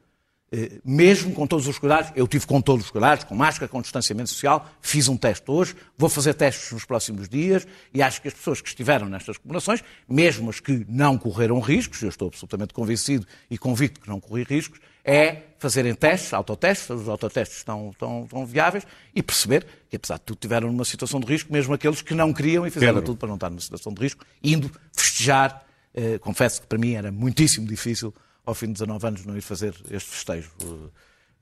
[0.85, 4.29] mesmo com todos os cuidados, eu tive com todos os cuidados, com máscara, com distanciamento
[4.29, 8.35] social, fiz um teste hoje, vou fazer testes nos próximos dias e acho que as
[8.35, 13.27] pessoas que estiveram nestas comemorações, mesmo as que não correram riscos, eu estou absolutamente convencido
[13.51, 18.47] e convicto que não corri riscos, é fazerem testes, autotestes, os autotestes estão, estão, estão
[18.47, 22.15] viáveis e perceber que, apesar de tudo, tiveram numa situação de risco, mesmo aqueles que
[22.15, 23.07] não queriam e fizeram Pedro.
[23.07, 25.65] tudo para não estar numa situação de risco, indo festejar.
[25.95, 29.41] Eh, confesso que para mim era muitíssimo difícil ao fim de 19 anos não ir
[29.41, 30.51] fazer este festejo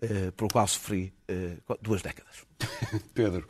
[0.02, 2.44] eh, pelo qual sofri eh, duas décadas.
[3.14, 3.48] Pedro.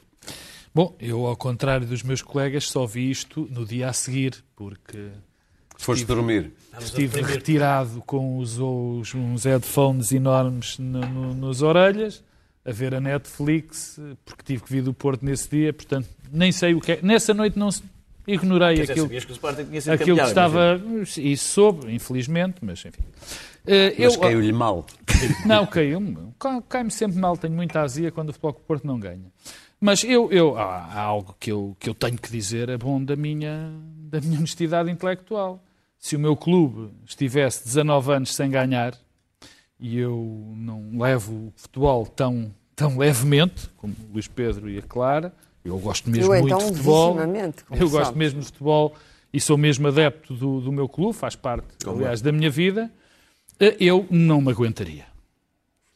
[0.74, 5.08] Bom, eu, ao contrário dos meus colegas, só vi isto no dia a seguir, porque
[5.76, 6.52] Foste dormir.
[6.78, 12.22] estive retirado com os, os- uns headphones enormes no- no- nas orelhas,
[12.64, 16.74] a ver a Netflix, porque tive que vir do Porto nesse dia, portanto, nem sei
[16.74, 17.00] o que é.
[17.02, 17.70] Nessa noite não
[18.34, 20.80] ignorei aquilo, que o Sporting tinha sido aquilo que campeão, estava.
[21.18, 23.02] Isso soube, infelizmente, mas enfim.
[23.66, 24.86] Eh, Mas eu- caiu-lhe mal.
[25.46, 26.16] não, caiu-me.
[26.38, 29.30] Cai- Cai-me sempre mal, tenho muita azia quando o Futebol Clube do Porto não ganha.
[29.80, 33.02] Mas eu, eu, há, há algo que eu, que eu tenho que dizer é bom
[33.02, 33.70] da minha,
[34.10, 35.62] da minha honestidade intelectual.
[35.98, 38.94] Se o meu clube estivesse 19 anos sem ganhar
[39.78, 44.82] e eu não levo o futebol tão, tão levemente, como o Luís Pedro e a
[44.82, 45.32] Clara,
[45.64, 47.14] eu gosto mesmo Eu muito então, de futebol.
[47.16, 48.16] como Eu gosto sabes.
[48.18, 48.94] mesmo de futebol
[49.32, 52.90] e sou mesmo adepto do, do meu clube, faz parte, aliás, da minha vida.
[53.58, 55.04] Eh, Eu não me aguentaria.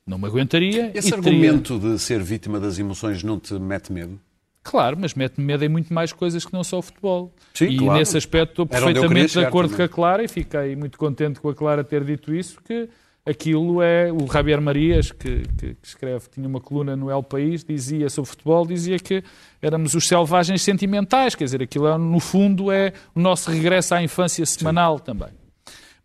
[0.06, 0.90] Não me aguentaria.
[0.94, 4.20] Esse e teria- argumento de ser vítima das emoções não te mete medo?
[4.62, 7.32] Claro, mas mete-me medo em muito mais coisas que não só o futebol.
[7.52, 7.98] Sim, e claro.
[7.98, 9.86] nesse aspecto estou perfeitamente de acordo também.
[9.88, 12.88] com a Clara e fiquei muito contente com a Clara ter dito isso, que
[13.26, 14.12] aquilo é...
[14.12, 18.30] O Javier Marias, que, que- que escreve, tinha uma coluna no El País, dizia sobre
[18.30, 19.22] futebol, dizia que
[19.62, 24.02] éramos os selvagens sentimentais, quer dizer, aquilo é, no fundo é o nosso regresso à
[24.02, 25.28] infância semanal também.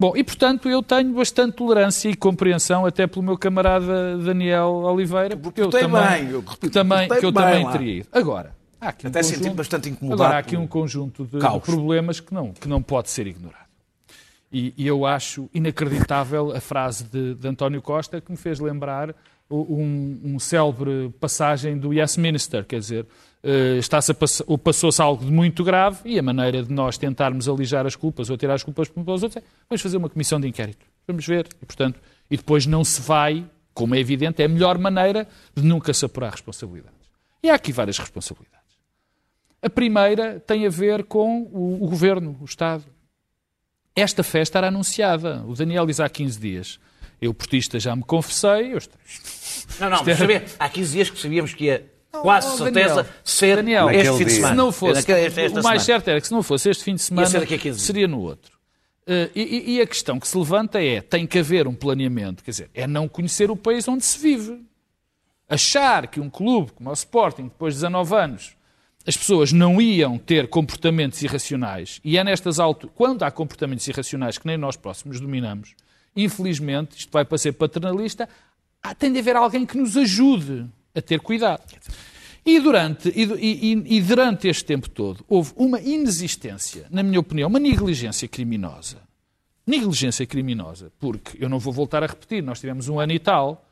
[0.02, 5.36] Bom, e portanto eu tenho bastante tolerância e compreensão até pelo meu camarada Daniel Oliveira,
[5.36, 7.72] porque eu também, bem, eu repito, também, que eu também lá.
[7.74, 8.08] teria ido.
[8.14, 11.60] Agora, há aqui um Até conjunto, bastante incomodado agora há aqui um conjunto de, de
[11.60, 13.68] problemas que não, que não pode ser ignorado.
[14.52, 19.16] E, e eu acho inacreditável a frase de, de António Costa que me fez lembrar
[19.50, 23.08] um, um célebre passagem do Yes Minister, quer dizer,
[23.42, 24.14] eh, está-se
[24.64, 28.38] passou-se algo de muito grave e a maneira de nós tentarmos alijar as culpas ou
[28.38, 30.86] tirar as culpas uns pelos outros é vamos fazer uma comissão de inquérito.
[31.08, 31.48] Vamos ver.
[31.62, 35.64] E, portanto, e depois não se vai, como é evidente, é a melhor maneira de
[35.64, 37.10] nunca se apurar responsabilidades.
[37.42, 38.60] E há aqui várias responsabilidades.
[39.62, 42.84] A primeira tem a ver com o, o governo, o Estado.
[43.96, 45.44] Esta festa era anunciada.
[45.48, 46.80] O Daniel diz há 15 dias.
[47.22, 48.74] Eu, portista, já me confessei.
[48.74, 48.80] Eu.
[49.80, 52.96] Não, não, é- mas sabia, há 15 dias que sabíamos que ia quase oh, certeza
[52.96, 54.54] Daniel, ser Daniel, este fim de semana.
[54.54, 56.00] Se não fosse, Naquele- esta- esta o mais semana.
[56.00, 57.82] certo era que se não fosse este fim de semana, ser daqui a 15 dias.
[57.86, 58.58] seria no outro.
[59.36, 62.52] E, e- e a questão que se levanta é, tem que haver um planeamento, quer
[62.52, 64.62] dizer, é não conhecer o país onde se vive.
[65.50, 68.56] Achar que um clube como o Sporting, depois de 19 anos,
[69.10, 74.38] as pessoas não iam ter comportamentos irracionais, e é nestas alturas, quando há comportamentos irracionais
[74.38, 75.74] que nem nós próximos dominamos,
[76.16, 78.30] infelizmente, isto vai para ser paternalista,
[79.00, 81.64] tem de haver alguém que nos ajude a ter cuidado.
[82.46, 87.50] E durante, e, e- e durante este tempo todo houve uma inexistência, na minha opinião,
[87.50, 88.98] uma negligência criminosa.
[89.66, 93.66] Negligência criminosa, porque eu não vou voltar a repetir, nós tivemos um ano e tal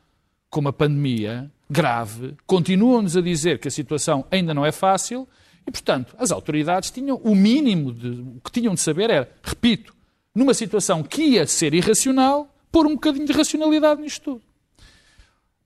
[0.50, 5.28] com uma pandemia grave, continuam-nos a dizer que a situação ainda não é fácil
[5.66, 9.94] e, portanto, as autoridades tinham o mínimo de o que tinham de saber era, repito,
[10.34, 14.42] numa situação que ia ser irracional, pôr um bocadinho de racionalidade nisto tudo.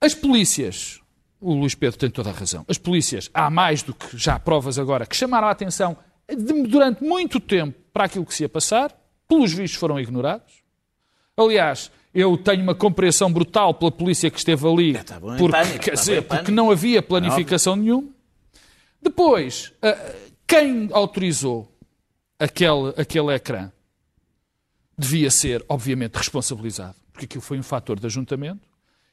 [0.00, 1.00] As polícias,
[1.40, 4.78] o Luís Pedro tem toda a razão, as polícias, há mais do que já provas
[4.78, 5.96] agora, que chamaram a atenção
[6.28, 8.92] de- durante muito tempo para aquilo que se ia passar,
[9.28, 10.62] pelos vistos foram ignorados.
[11.36, 15.52] Aliás, eu tenho uma compreensão brutal pela polícia que esteve ali, tá bom, em porque,
[15.56, 18.08] pânico, quer tá dizer, porque não havia planificação nenhuma.
[19.00, 20.12] Depois, ah,
[20.46, 21.70] quem autorizou
[22.38, 23.70] aquele, aquele ecrã
[24.96, 28.60] devia ser, obviamente, responsabilizado, porque aquilo foi um fator de ajuntamento.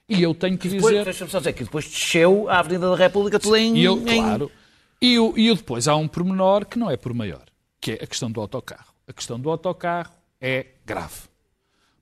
[0.07, 1.29] E eu tenho que Depois, dizer.
[1.29, 3.77] só dizer que depois desceu a Avenida da República tudo em...
[3.77, 4.51] E eu, em- claro.
[4.99, 7.45] E, o- e o depois há um pormenor que não é por maior,
[7.79, 8.91] que é a questão do autocarro.
[9.07, 11.29] A questão do autocarro é grave.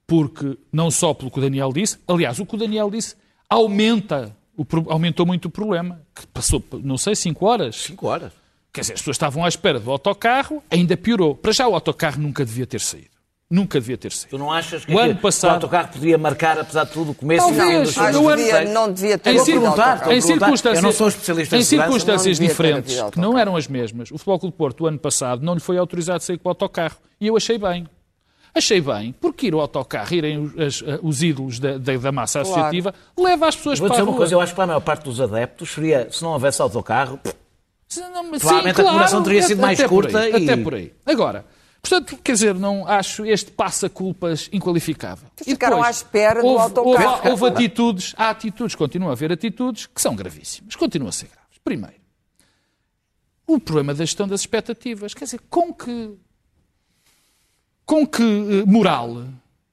[0.08, 3.16] Porque, não só pelo que o Daniel disse, aliás, o que o Daniel disse
[3.50, 7.76] aumenta, o aumentou muito o problema, que passou, não sei, 5 horas.
[7.76, 8.32] Cinco horas.
[8.74, 11.36] Quer dizer, as pessoas estavam à espera do autocarro, ainda piorou.
[11.36, 13.10] Para já o autocarro nunca devia ter saído.
[13.50, 14.32] Nunca devia ter saído.
[14.32, 17.12] Tu não achas que O ano aqui- passado- o autocarro podia marcar, apesar de tudo,
[17.12, 20.22] o começo e o fim Talvez, que ano- devia- não devia ter Em, perguntar, em
[20.22, 24.12] circunstâncias, Eu não sou especialista em em circunstâncias Não diferentes, que não eram as mesmas,
[24.12, 26.50] o Futebol Clube do Porto, o ano passado, não lhe foi autorizado a sair com
[26.50, 26.98] o autocarro.
[27.22, 27.88] E eu achei bem.
[28.58, 32.40] Achei bem, porque ir ao autocarro, irem os, as- os ídolos da, da- da massa
[32.42, 32.50] Claro.
[32.60, 34.18] associativa, leva as pessoas Vou para dizer a uma rua.
[34.18, 37.20] coisa, eu acho que para a maior parte dos adeptos seria, se não houvesse autocarro,
[37.88, 40.74] Sim, não, mas- Provavelmente sim, a comemoração teria sido mais curta aí, e- Até por
[40.76, 40.92] aí.
[41.06, 41.46] Agora,
[41.82, 45.30] portanto, quer dizer, não acho este passa-culpas inqualificável.
[45.42, 47.30] E Ficaram depois, à espera do houve, autocarro.
[47.30, 51.28] Houve, houve atitudes, há atitudes, continua a haver atitudes que são gravíssimas, continuam a ser
[51.28, 51.58] graves.
[51.64, 51.96] Primeiro,
[53.46, 55.14] o problema da gestão das expectativas.
[55.14, 56.12] Quer dizer, com que,
[57.88, 59.24] com que eh, moral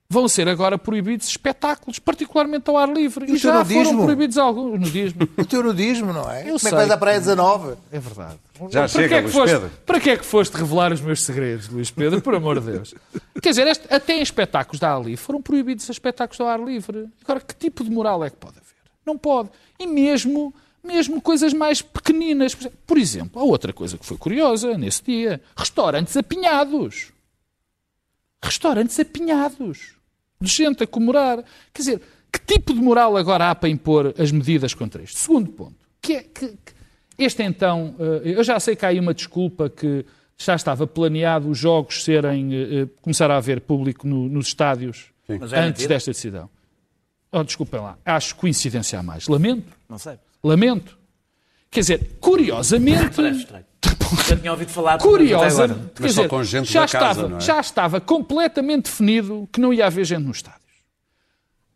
[0.09, 3.27] vão ser agora proibidos espetáculos, particularmente ao ar livre?
[3.27, 3.85] E E, o já nudismo?
[3.85, 4.81] foram proibidos alguns.
[4.81, 5.29] Nudismo.
[5.37, 6.43] O teu nudismo, não é?
[6.49, 7.75] Eu Como é que vais à Praia 19?
[7.91, 8.39] É verdade.
[8.71, 9.71] Já para chega, que é que Luís foste, Pedro.
[9.85, 12.21] Para que é que foste revelar os meus segredos, Luís Pedro?
[12.23, 12.95] Por amor de Deus.
[13.43, 16.61] Quer dizer, este- até em espetáculos de ar livre foram proibidos os espetáculos ao ar
[16.61, 17.09] livre.
[17.25, 18.65] Agora, que tipo de moral é que pode haver?
[19.05, 19.49] Não pode.
[19.81, 22.55] E mesmo, mesmo coisas mais pequeninas.
[22.87, 25.41] Por exemplo, há outra coisa que foi curiosa nesse dia.
[25.57, 27.13] Restaurantes apinhados.
[28.45, 29.95] Restaurantes apinhados.
[30.41, 31.39] De gente a comemorar.
[31.73, 32.03] Quer dizer,
[32.33, 35.17] que tipo de moral agora há para impor as medidas contra isto?
[35.19, 35.77] Segundo ponto.
[36.03, 36.75] Que é que, que-
[37.17, 40.05] este então, eh, eu já sei que há aí uma desculpa que
[40.37, 45.13] já estava planeado os jogos serem, eh, eh, começar a haver público no- nos estádios
[45.29, 45.89] Mas é antes mentira.
[45.89, 46.51] desta decisão.
[47.33, 49.27] Oh, desculpem lá, acho coincidência a mais.
[49.29, 50.19] Lamento, não sei.
[50.43, 50.99] lamento.
[51.71, 53.65] Quer dizer, curiosamente, Parece estranho.
[54.29, 54.99] Já tinha ouvido falar.
[54.99, 55.81] curiosa, agora.
[55.95, 57.41] quer Mas só dizer, com gente já, da casa, estava, não é?
[57.41, 60.63] já estava completamente definido que não ia haver gente nos estádios.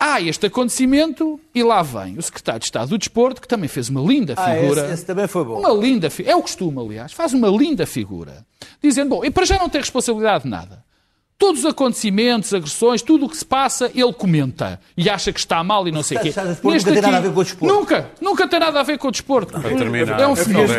[0.01, 3.89] Há este acontecimento e lá vem o secretário de Estado do Desporto, que também fez
[3.89, 4.83] uma linda Ah, figura.
[4.85, 5.59] esse, esse também foi bom.
[5.59, 6.33] Uma linda figura.
[6.35, 7.13] É o costume, aliás.
[7.13, 8.47] Faz uma linda figura.
[8.81, 10.85] Dizendo, bom, e para já não tem responsabilidade de nada.
[11.39, 14.81] Todos os acontecimentos, agressões, tudo o que se passa, ele comenta.
[14.97, 16.35] E acha que está mal e não sei o quê.
[16.65, 17.75] Nunca tem nada a ver com o desporto.
[17.75, 18.11] Nunca.
[18.21, 19.53] Nunca tem nada a ver com o desporto.
[19.53, 20.75] Para terminar, é um fenómeno.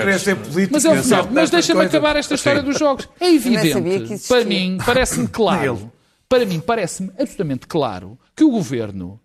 [0.69, 1.29] Mas, é um fenómeno.
[1.31, 3.07] Mas deixa-me acabar esta história dos jogos.
[3.21, 5.89] É evidente, para mim, parece-me claro,
[6.27, 9.17] para mim, parece-me absolutamente claro que o governo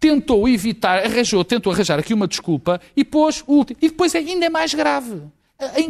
[0.00, 3.78] tentou evitar, arranjou, tentou arranjar aqui uma desculpa e pôs o último.
[3.80, 5.22] E depois é ainda mais grave.
[5.58, 5.80] A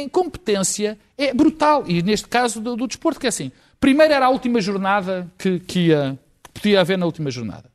[0.00, 1.84] incompetência é brutal.
[1.88, 5.58] E neste caso do, do desporto, que é assim: primeiro era a última jornada que,
[5.60, 7.70] que, ia, que podia haver na última jornada.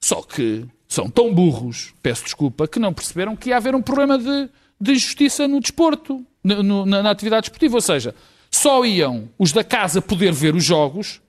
[0.00, 4.18] Só que são tão burros, peço desculpa, que não perceberam que ia haver um problema
[4.18, 4.48] de,
[4.80, 7.76] de injustiça no desporto, no- no- na, na atividade desportiva.
[7.76, 8.14] Ou seja,
[8.50, 11.20] só iam os da casa poder ver os jogos,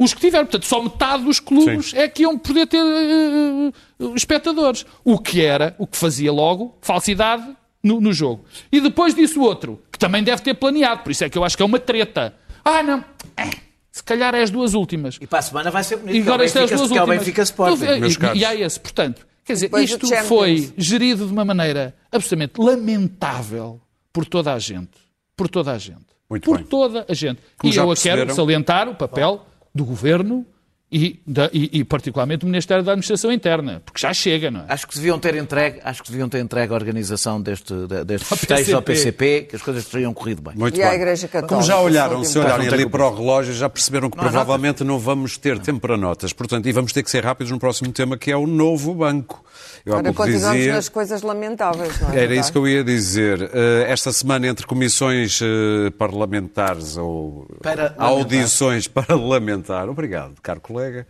[0.00, 0.46] os que tiveram.
[0.46, 3.72] Portanto, só metade dos clubes é que iam poder ter eh,
[4.14, 4.86] espectadores.
[5.04, 7.46] O que era, o que fazia logo, falsidade
[7.82, 8.44] no, no jogo.
[8.70, 11.56] E depois disso outro, que também deve ter planeado, por isso é que eu acho
[11.56, 12.34] que é uma treta.
[12.68, 13.04] Ah, não,
[13.36, 13.50] eh,
[13.92, 15.18] se calhar é as duas últimas.
[15.20, 16.16] E para a semana vai ser bonito.
[16.16, 17.18] E é agora isto é duas que é o últimas.
[17.20, 17.84] Benfica Sporting.
[17.84, 18.40] Então, meus e- caros.
[18.40, 18.80] E há esse.
[18.80, 23.80] Portanto, quer dizer, depois isto foi gerido de uma maneira absolutamente lamentável
[24.12, 24.90] por toda a gente.
[25.36, 26.06] Por toda a gente.
[26.28, 26.66] Muito por bem.
[26.66, 27.40] toda a gente.
[27.56, 30.44] Como e eu quero salientar o papel do governo
[30.90, 34.64] e, da- e- e particularmente do Ministério da Administração Interna, porque já chega, não é?
[34.68, 38.30] Acho que deviam ter entregue, acho que deviam ter entregue a organização deste, de- destes
[38.30, 39.46] Ao festejos ao PCP.
[39.50, 40.54] Que as coisas teriam corrido bem.
[40.56, 40.96] Muito E à bem.
[40.98, 44.24] Igreja Católica, Como já olharam, se olharem ali para o relógio, já perceberam que Não
[44.24, 46.32] provavelmente não vamos ter tempo para notas.
[46.32, 49.44] Portanto, e vamos ter que ser rápidos no próximo tema, que é o novo banco.
[49.86, 50.72] Eu pouco continuamos dizia...
[50.74, 52.10] nas coisas lamentáveis, não é?
[52.10, 52.40] Era verdade?
[52.40, 53.40] isso que eu ia dizer.
[53.54, 61.06] Eh, Esta semana, entre comissões eh, parlamentares ou Para audições parlamentar, obrigado, caro colega,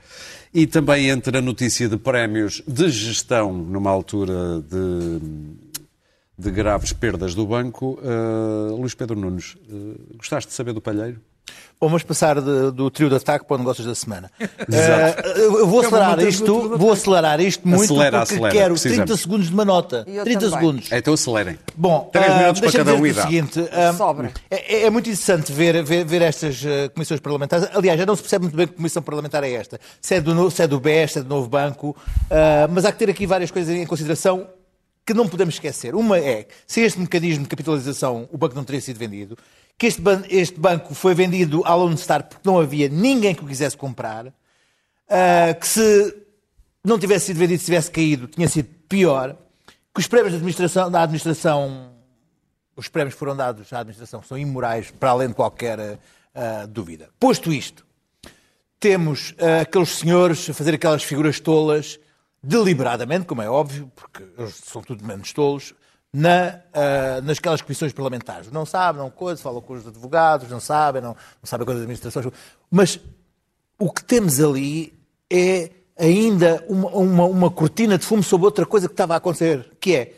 [0.53, 5.21] e também entre a notícia de prémios de gestão numa altura de,
[6.39, 11.19] de graves perdas do banco, eh, Luís Pedro Nunes, eh, gostaste de saber do Palheiro?
[11.79, 14.31] Bom, vamos passar de- do trio de ataque para o negócios da semana.
[14.41, 19.05] Eh, eu eu vou acelerar isto, vou acelerar isto muito Acelera, porque acelera, quero precisamos.
[19.05, 20.05] 30 segundos de uma nota.
[20.07, 20.59] E eu 30 também.
[20.59, 20.93] segundos.
[20.93, 21.59] Então acelerem.
[21.77, 23.69] Bom, Três ah, minutos para deixa-me cada um seguinte.
[23.73, 24.33] ah, Sobra.
[24.51, 26.63] É, é muito interessante ver, ver, ver estas
[26.95, 27.69] comissões parlamentares.
[27.75, 29.79] Aliás, já não se percebe muito bem que comissão parlamentar é esta.
[30.01, 31.97] Se é do, se é do BES, se é do Novo Banco.
[32.71, 34.47] mas há que ter aqui várias coisas em consideração
[35.07, 35.95] que não podemos esquecer.
[35.95, 39.39] Uma é, se este mecanismo de capitalização, o banco não teria sido vendido,
[39.79, 43.45] que este, ban- este banco foi vendido à Lone Star porque não havia ninguém que
[43.45, 44.33] o quisesse comprar,
[45.09, 46.17] ah, que se
[46.85, 49.37] não tivesse sido vendido, se tivesse caído, tinha sido pior,
[49.95, 51.93] que os prémios da administração, da administração
[52.77, 55.99] os prémios foram dados à administração são imorais, para além de qualquer
[56.35, 57.09] ah, dúvida.
[57.19, 57.87] Posto isto,
[58.79, 61.99] temos ah, aqueles senhores a fazer aquelas figuras tolas,
[62.43, 65.75] deliberadamente, como é óbvio, porque eles são tudo menos tolos,
[66.17, 68.51] na, ah, nasquelas comissões parlamentares.
[68.51, 71.91] Não sabem, não coisa, falam com os advogados, não sabem, não, não sabem coisas das
[71.91, 72.33] administrações.
[72.71, 72.99] Mas
[73.79, 74.99] o que temos ali
[75.31, 79.71] é ainda uma, uma, uma cortina de fumo sobre outra coisa que estava a acontecer,
[79.79, 80.15] que é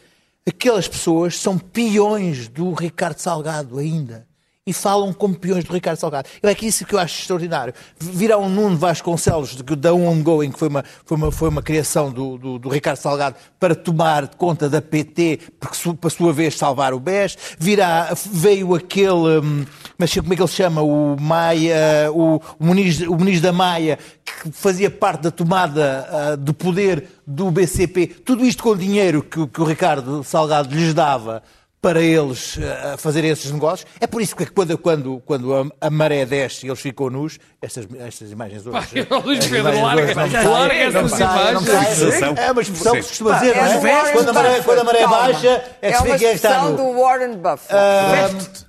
[0.47, 4.25] aquelas pessoas são peões do Ricardo Salgado ainda.
[4.69, 6.29] E falam como peões do Ricardo Salgado.
[6.43, 7.73] É que isso que eu acho extraordinário.
[7.99, 12.11] Virá um Nuno Vasconcelos de- da Ongoing, que foi uma, foi uma, foi uma criação
[12.13, 16.57] do, do, do Ricardo Salgado para tomar conta da PT, porque su- para sua vez
[16.57, 17.37] salvar o BES.
[17.59, 19.65] Virá, veio aquele, hum,
[19.97, 20.83] mas como é que ele chama?
[20.83, 26.37] O Maia, o, o, Muniz, o Muniz da Maia, que fazia parte da tomada ah,
[26.37, 28.07] do poder do BCP.
[28.07, 31.43] Tudo isto com dinheiro que, o- que o Ricardo Salgado lhes dava
[31.81, 33.89] para eles eh, fazerem esses negócios.
[34.01, 37.39] É por isso que quando, quando, quando a, a maré desce e eles ficam nus,
[37.63, 39.05] estas, estas imagens hoje.
[39.05, 40.15] Pá, Luís as Pedro, larga-
[40.49, 42.37] larga me imagens.
[42.37, 43.77] É uma expressão que se costuma dizer, não É
[44.09, 44.13] é?
[44.13, 46.29] Quando a maré, Buffett, quando a maré baixa, é que É se uma vê quem
[46.29, 48.69] é está expressão do Warren Buffett.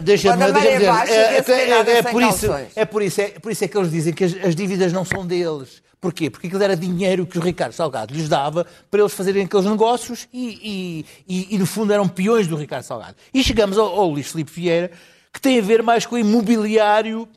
[0.00, 3.28] Deixa-me a maré deixa-me dizer, é, é- é sem por isso, é, por isso, é
[3.28, 5.82] por isso é que eles dizem que as, as dívidas não são deles.
[6.00, 6.30] Porquê?
[6.30, 10.28] Porque aquilo era dinheiro que o Ricardo Salgado lhes dava para eles fazerem aqueles negócios
[10.32, 13.16] e, e- e- e, no fundo eram peões do Ricardo Salgado.
[13.34, 14.90] E chegamos ao, ao Luís Filipe Vieira,
[15.32, 17.28] que tem a ver mais com o imobiliário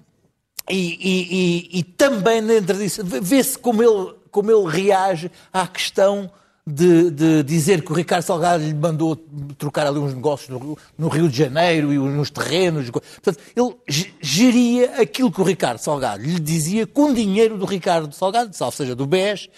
[0.70, 6.32] e, e- também dentro disso, vê-se como ele, como ele reage à questão
[6.66, 9.16] de, de dizer que o Ricardo Salgado lhe mandou
[9.57, 12.89] trocar ali uns negócios no, Rio- no Rio de Janeiro e nos terrenos.
[12.89, 18.14] Portanto, ele ge- geria aquilo que o Ricardo Salgado lhe dizia com dinheiro do Ricardo
[18.14, 19.49] Salgado, ou seja, do BES,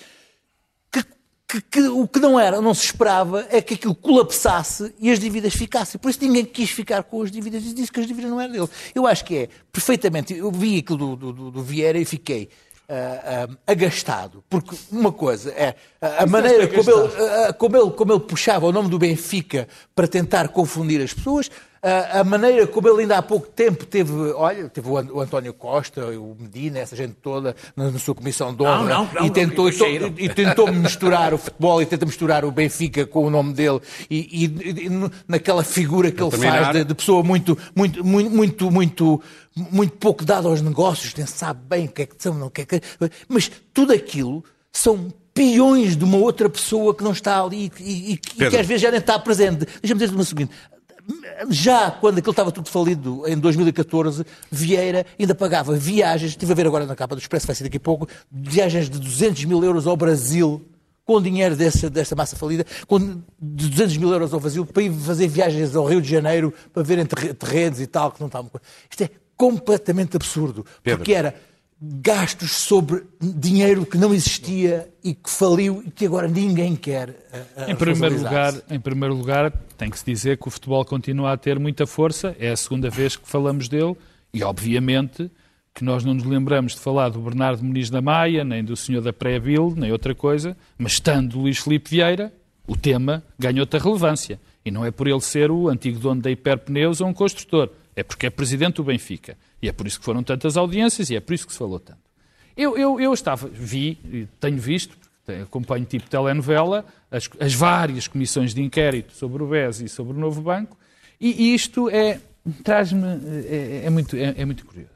[0.92, 1.04] que,
[1.48, 5.20] que- que o que não era, não se esperava, é que aquilo colapsasse e as
[5.20, 6.00] dívidas ficassem.
[6.00, 8.54] Por isso ninguém quis ficar com as dívidas e disse que as dívidas não eram
[8.54, 8.70] dele.
[8.96, 10.34] Eu acho que é perfeitamente.
[10.34, 12.50] Eu vi aquilo do, do- do Vieira e fiquei.
[12.90, 17.14] Ah, agastado, porque uma coisa é a, a maneira como ele,
[17.48, 21.50] ah, como, ele, como ele puxava o nome do Benfica para tentar confundir as pessoas,
[22.20, 25.54] a maneira como ele ainda há pouco tempo teve, olha, teve o An- o António
[25.54, 29.30] Costa, o Medina, essa gente toda na, na sua comissão de honra não, não, e
[29.30, 33.54] tentou, não, e tentou misturar o futebol e tenta misturar o Benfica com o nome
[33.54, 34.90] dele e, e- e
[35.28, 36.64] naquela figura que ele terminar.
[36.64, 39.22] faz de, de pessoa muito, muito, muito, muito, muito,
[39.56, 42.50] muito pouco dada aos negócios, nem sabe bem o que é que são, não, o
[42.50, 42.82] que é que,
[43.28, 48.14] mas tudo aquilo são peões de uma outra pessoa que não está ali e, e-
[48.14, 49.66] e que às vezes já nem está presente.
[49.82, 50.52] Deixa-me dizer-te uma seguinte.
[51.50, 56.66] Já quando aquilo estava tudo falido, em 2014, Vieira ainda pagava viagens, estive a ver
[56.68, 59.86] agora na capa do Expresso, vai ser daqui a pouco, viagens de 200 mil euros
[59.88, 60.62] ao Brasil,
[61.06, 64.94] com dinheiro dessa, desta massa falida, com de 200 mil euros ao Brasil, para ir
[64.94, 68.50] fazer viagens ao Rio de Janeiro, para verem terre- terrenos e tal, que não estavam...
[68.90, 71.00] Isto é completamente absurdo, Pedro.
[71.00, 71.36] porque era
[71.86, 77.28] gastos sobre dinheiro que não existia e que faliu e que agora ninguém quer
[77.58, 81.34] ah, Em primeiro, lugar, em primeiro lugar, tem que se dizer que o futebol continua
[81.34, 83.98] a ter muita força, é a segunda vez que falamos dele.
[84.34, 85.30] E, obviamente,
[85.74, 89.02] que nós não nos lembramos de falar do Bernardo Muniz da Maia, nem do senhor
[89.02, 92.32] da Pré-Bil, nem outra coisa, mas estando Luís Filipe Vieira,
[92.66, 94.40] o tema ganha outra relevância.
[94.64, 98.04] E não é por ele ser o antigo dono da Hiperpneus ou um construtor, é
[98.04, 99.38] porque é presidente do Benfica.
[99.62, 101.80] E é por isso que foram tantas audiências e é por isso que se falou
[101.80, 102.02] tanto.
[102.56, 104.96] Eu, eu, eu estava, vi, tenho visto,
[105.42, 110.20] acompanho tipo telenovela, as, as várias comissões de inquérito sobre o BES e sobre o
[110.20, 110.78] Novo Banco,
[111.20, 112.20] e, e isto é,
[112.64, 113.08] traz-me,
[113.48, 114.92] é, é muito, é, é muito curioso.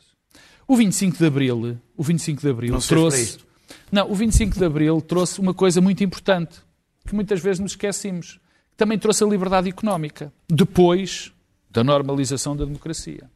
[0.68, 3.40] O 25 de Abril, o 25 de Abril Não trouxe...
[3.92, 6.60] Não, o 25 de Abril trouxe uma coisa muito importante,
[7.06, 8.40] que muitas vezes nos esquecemos.
[8.76, 11.32] Também trouxe a liberdade económica, depois
[11.78, 13.30] da normalização da democracia.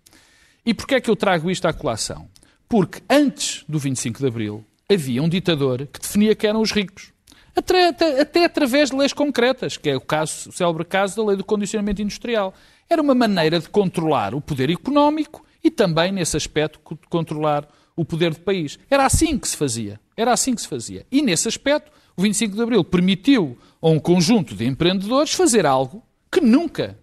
[0.65, 2.27] E porquê é que eu trago isto à colação?
[2.67, 7.13] Porque antes do 25 de Abril havia um ditador que definia que eram os ricos.
[7.55, 11.23] Até, até- até através de leis concretas, que é o, caso, o célebre caso da
[11.23, 12.51] lei do condicionamento industrial.
[12.89, 18.03] Era uma maneira de controlar o poder económico e também, nesse aspecto, co- controlar o
[18.03, 18.79] poder do país.
[18.89, 19.99] Era assim que se fazia.
[20.17, 21.05] Era assim que se fazia.
[21.11, 26.03] E, nesse aspecto, o 25 de Abril permitiu a um conjunto de empreendedores fazer algo
[26.31, 26.97] que nunca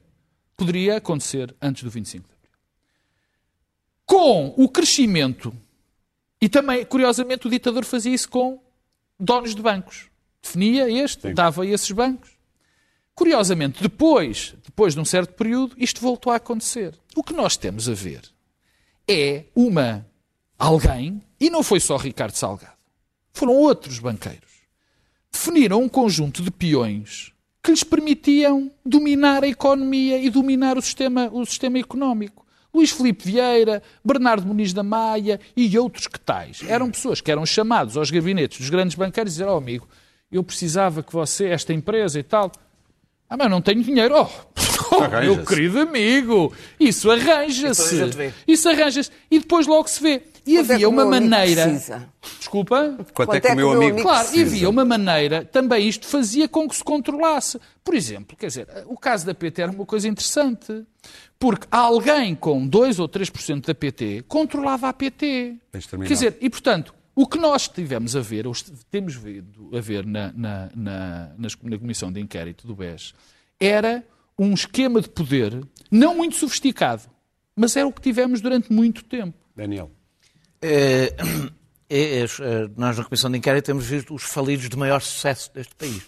[0.59, 2.39] poderia acontecer antes do 25 de Abril
[4.05, 5.55] com o crescimento,
[6.41, 8.59] e também, curiosamente, o ditador fazia isso com
[9.21, 10.09] donos de bancos.
[10.43, 12.31] Definia este, dava a esses bancos.
[13.15, 16.99] Curiosamente, depois, depois de um certo período, isto voltou a acontecer.
[17.15, 18.23] O que nós temos a ver
[19.07, 20.07] é uma
[20.59, 22.79] alguém, e não foi só Ricardo Salgado,
[23.33, 24.63] foram outros banqueiros,
[25.31, 27.33] definiram um conjunto de peões
[27.63, 32.47] que lhes permitiam dominar a economia e dominar o sistema, o sistema económico.
[32.73, 36.63] Luís Filipe Vieira, Bernardo Muniz da Maia e outros que tais.
[36.69, 39.89] Eram pessoas que eram chamados aos gabinetes dos grandes banqueiros e dizer, oh amigo,
[40.31, 42.53] eu precisava que você, esta empresa e tal...
[43.31, 44.15] Ah, mas não tenho dinheiro.
[44.17, 44.27] Oh,
[44.97, 45.47] oh meu Arranja-se.
[45.47, 47.95] querido amigo, isso arranja-se.
[47.95, 48.33] Então a gente vê.
[48.47, 49.11] Isso arranja-se.
[49.31, 50.23] E depois logo se vê.
[50.49, 51.63] E Quanto é havia o uma maneira...
[51.65, 52.09] precisa?
[52.39, 52.97] Desculpa?
[53.13, 54.47] Quanto é que o meu amigo Claro, e precisa?
[54.47, 57.61] havia uma maneira, também isto fazia com que se controlasse.
[57.85, 60.87] Por exemplo, quer dizer, o caso da PT era uma coisa interessante.
[61.39, 65.57] Porque alguém com 2 ou 3% da PT controlava a PT.
[65.71, 68.55] Quer dizer, e portanto, o que nós tivemos a ver, ou
[68.91, 73.13] temos vindo a ver na, na, na, na Comissão de Inquérito do BES,
[73.61, 74.03] era
[74.39, 77.03] um esquema de poder não muito sofisticado,
[77.55, 79.37] mas era o que tivemos durante muito tempo.
[79.55, 79.91] Daniel.
[80.61, 81.15] Eh,
[81.91, 82.27] é, é, eh,
[82.77, 86.03] nós na Comissão de Inquérito temos visto os falidos de maior sucesso deste país.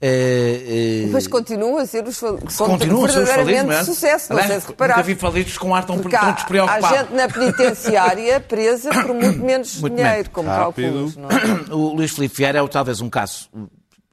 [0.00, 3.74] Eh, eh, Mas continua a ser os fal- que são continuam a ser os falidos,
[3.74, 3.78] é?
[3.80, 6.86] de sucesso, não Aliás, sei se Nunca vi falidos com ar tão, Porque tão despreocupado.
[6.86, 10.28] há gente na penitenciária presa por muito menos Muito dinheiro, menos.
[10.28, 10.84] como Rápido.
[10.92, 11.74] calculos, não é?
[11.74, 13.48] O Luís Filipe Vieira é talvez um caso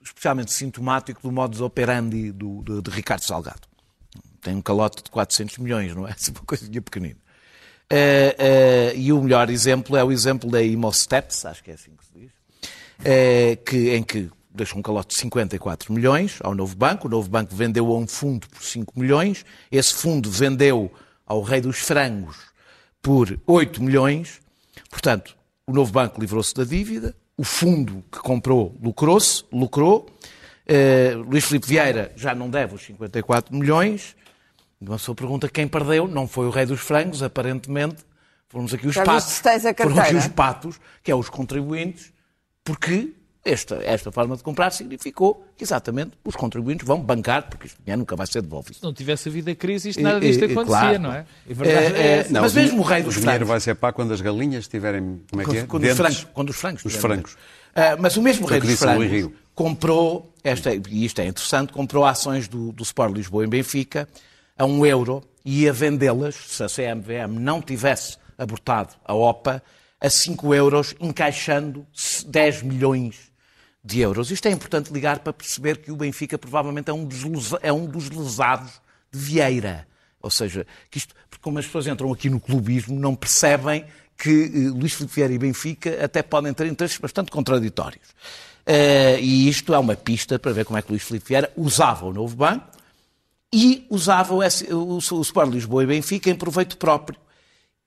[0.03, 3.61] especialmente sintomático do modus operandi do, de, de Ricardo Salgado.
[4.41, 6.11] Tem um calote de 400 milhões, não é?
[6.11, 7.17] É uma coisinha pequenina.
[7.89, 11.91] Eh, eh, e o melhor exemplo é o exemplo da Imosteps, acho que é assim
[11.95, 12.31] que se diz,
[13.03, 17.07] eh, que, em que deixou um calote de 54 milhões ao novo banco.
[17.07, 19.45] O novo banco vendeu a um fundo por 5 milhões.
[19.71, 20.91] Esse fundo vendeu
[21.25, 22.38] ao rei dos frangos
[23.01, 24.41] por 8 milhões.
[24.89, 25.36] Portanto,
[25.67, 30.07] o novo banco livrou-se da dívida, o fundo que comprou lucrou-se, lucrou.
[30.65, 34.15] Eh, Luís Filipe Vieira já não deve os 54 milhões.
[34.80, 36.07] Uma pessoa pergunta quem perdeu.
[36.07, 37.97] Não foi o rei dos frangos, aparentemente.
[38.49, 39.26] Fomos aqui os Já patos.
[39.26, 42.13] se tens a Foram aqui os patos, que é os contribuintes,
[42.63, 43.13] porque
[43.43, 47.99] esta, esta forma de comprar significou que exatamente os contribuintes vão bancar, porque este dinheiro
[47.99, 48.78] nunca vai ser devolvido.
[48.78, 50.99] Se não tivesse havido a crise, isto nada disto eh, acontecia, claro.
[50.99, 51.26] não é?
[51.45, 52.41] Verdade Eh, é eh, essa.
[52.41, 53.47] Mas o mesmo o rei o dos dinheiro frangos.
[53.47, 55.21] vai ser pago quando as galinhas estiverem.
[55.30, 55.63] Como é que é?
[55.63, 56.86] Quando, os frangos, quando os frangos.
[56.86, 57.38] Os.
[57.76, 61.71] Ah, mas o mesmo rei o dos o frangos comprou, esta, e isto é interessante,
[61.71, 64.07] comprou ações do, do Sport Lisboa em Benfica
[64.57, 69.61] a um euro e ia vendê-las, se a CMVM não tivesse abortado a OPA,
[69.99, 71.85] a 5 euros, encaixando
[72.27, 73.31] 10 milhões
[73.83, 74.31] de euros.
[74.31, 77.85] Isto é importante ligar para perceber que o Benfica provavelmente é um dos, é um
[77.85, 78.81] dos lesados
[79.11, 79.87] de Vieira.
[80.21, 83.85] Ou seja, que isto, porque como as pessoas entram aqui no clubismo, não percebem
[84.17, 88.07] que eh, Luís Filipe Vieira e Benfica até podem ter interesses bastante contraditórios.
[88.65, 92.05] Eh, e isto é uma pista para ver como é que Luís Filipe Vieira usava
[92.05, 92.74] o novo banco
[93.57, 97.17] e usava o, S- o, o Sport Lisboa e Benfica em proveito próprio.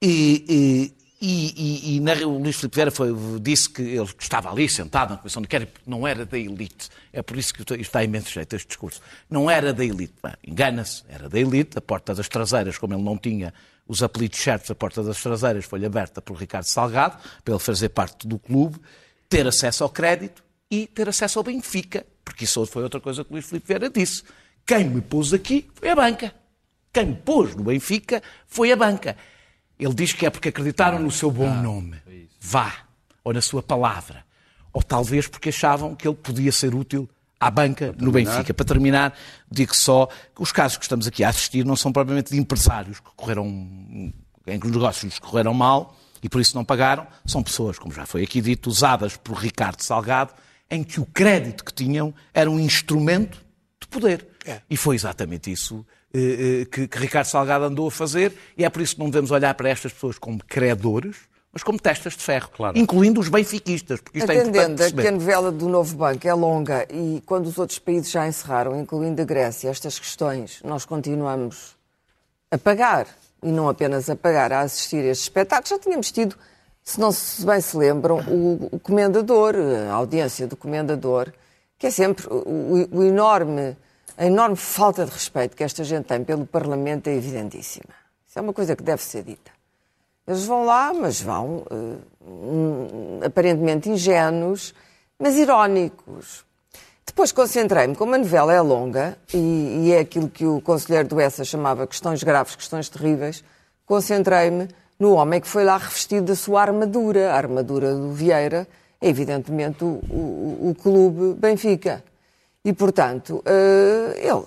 [0.02, 1.28] E, e,
[1.92, 5.16] e, e na, o Luís Filipe Vieira foi- disse que ele estava ali sentado na
[5.18, 6.88] comissão de inquérito, não era da elite.
[7.12, 9.00] É por isso que isto está imenso jeito, este discurso.
[9.28, 10.14] Não era da elite.
[10.46, 11.76] Engana-se, era da elite.
[11.76, 13.52] A porta das traseiras, como ele não tinha
[13.86, 17.88] os apelidos certos, a porta das traseiras foi aberta por Ricardo Salgado, para ele fazer
[17.90, 18.78] parte do clube,
[19.28, 22.06] ter acesso ao crédito e ter acesso ao Benfica.
[22.24, 24.22] Porque isso foi outra coisa que o Luís Filipe Vieira disse.
[24.68, 26.34] Quem me pôs aqui foi a banca.
[26.92, 29.16] Quem me pôs no Benfica foi a banca.
[29.78, 31.96] Ele diz que é porque acreditaram no seu bom nome.
[32.38, 32.74] Vá.
[33.24, 34.26] Ou na sua palavra.
[34.70, 37.08] Ou talvez porque achavam que ele podia ser útil
[37.40, 38.52] à banca no Benfica.
[38.52, 39.14] Para terminar,
[39.50, 40.06] digo só
[40.36, 43.46] que os casos que estamos aqui a assistir não são propriamente de empresários que correram,
[43.46, 47.06] em que os negócios correram mal e por isso não pagaram.
[47.24, 50.34] São pessoas, como já foi aqui dito, usadas por Ricardo Salgado,
[50.70, 53.42] em que o crédito que tinham era um instrumento
[53.80, 54.28] de poder.
[54.68, 58.70] E foi exatamente isso eh, eh, que, que Ricardo Salgado andou a fazer, e é
[58.70, 61.16] por isso que não devemos olhar para estas pessoas como credores,
[61.52, 62.78] mas como testas de ferro, Claro.
[62.78, 65.02] incluindo os benfiquistas, porque isto é a perceber.
[65.02, 68.78] que a novela do novo banco é longa e quando os outros países já encerraram,
[68.78, 71.76] incluindo a Grécia, estas questões, nós continuamos
[72.50, 73.06] a pagar,
[73.42, 75.70] e não apenas a pagar, a assistir a estes espetáculos.
[75.70, 76.36] Já tínhamos tido,
[76.82, 79.54] se não se bem se lembram, o, o comendador,
[79.90, 81.32] a audiência do comendador,
[81.78, 83.76] que é sempre o, o enorme,
[84.18, 87.94] a enorme falta de respeito que esta gente tem pelo Parlamento é evidentíssima.
[88.26, 89.52] Isso é uma coisa que deve ser dita.
[90.26, 91.64] Eles vão lá, mas vão
[92.20, 94.74] hum, aparentemente ingênuos,
[95.16, 96.44] mas irónicos.
[97.06, 101.20] Depois concentrei-me, como a novela é longa e, e é aquilo que o conselheiro do
[101.20, 103.44] ESA chamava questões graves, questões terríveis,
[103.86, 107.32] concentrei-me no homem que foi lá revestido da sua armadura.
[107.32, 108.66] A armadura do Vieira
[109.00, 112.02] é, evidentemente, o, o, o clube Benfica.
[112.68, 114.44] E, portanto, eh, ele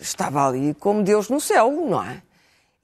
[0.00, 2.20] estava ali como Deus no céu, não é?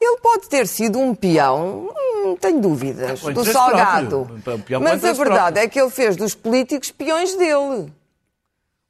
[0.01, 1.93] Ele pode ter sido um peão,
[2.25, 4.41] hum, tenho dúvidas, do Salgado.
[4.45, 4.79] próprio.
[4.79, 5.59] Um Mas a verdade próprio.
[5.65, 7.93] é que ele fez dos políticos peões dele.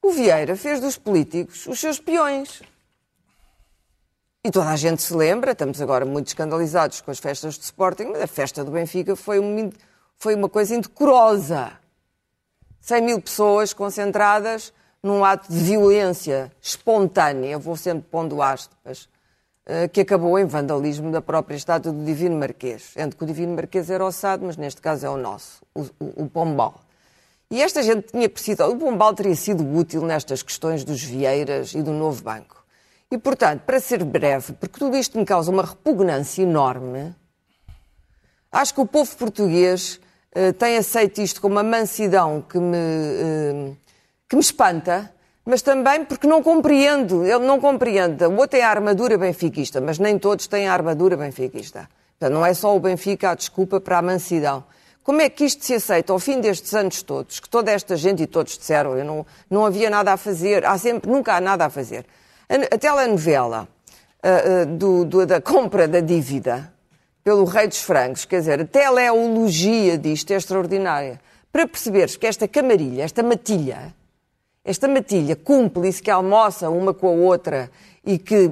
[0.02, 2.60] O Vieira fez dos políticos os seus peões.
[4.44, 8.08] E toda a gente se lembra, estamos agora muito escandalizados com as festas do Sporting,
[8.12, 9.70] mas a festa do Benfica foi uma,
[10.18, 11.72] foi uma coisa indecorosa.
[12.82, 14.70] 100 mil pessoas concentradas
[15.02, 19.08] num ato de violência espontânea, vou sempre pondo aspas,
[19.66, 22.90] eh, que acabou em vandalismo da própria estátua do Divino Marquês.
[22.94, 26.24] Sendo que o Divino Marquês era ossado, mas neste caso é o nosso, o, o,
[26.24, 26.80] o Pombal.
[27.50, 31.82] E esta gente tinha precisado, o Pombal teria sido útil nestas questões dos Vieiras e
[31.82, 32.64] do novo banco.
[33.10, 37.14] E, portanto, para ser breve, porque tudo isto me causa uma repugnância enorme,
[38.50, 40.00] acho que o povo português
[40.34, 43.76] uh, tem aceito isto com uma mansidão que me, uh,
[44.32, 45.12] que me espanta,
[45.44, 48.24] mas também porque não compreendo, ele não compreende.
[48.24, 51.86] O outro tem a armadura benfiquista, mas nem todos têm a armadura benfiquista.
[52.18, 54.64] Portanto, não é só o Benfica a desculpa para a mansidão.
[55.02, 58.22] Como é que isto se aceita ao fim destes anos todos, que toda esta gente,
[58.22, 61.66] e todos disseram, eu não, não havia nada a fazer, há sempre, nunca há nada
[61.66, 62.06] a fazer.
[62.48, 63.68] A, a telenovela
[64.78, 66.72] do, do, da compra da dívida
[67.22, 71.20] pelo Rei dos Francos, quer dizer, a teleologia disto é extraordinária.
[71.52, 73.94] Para perceberes que esta camarilha, esta matilha,
[74.64, 77.70] esta matilha cúmplice que almoça uma com a outra
[78.04, 78.50] e que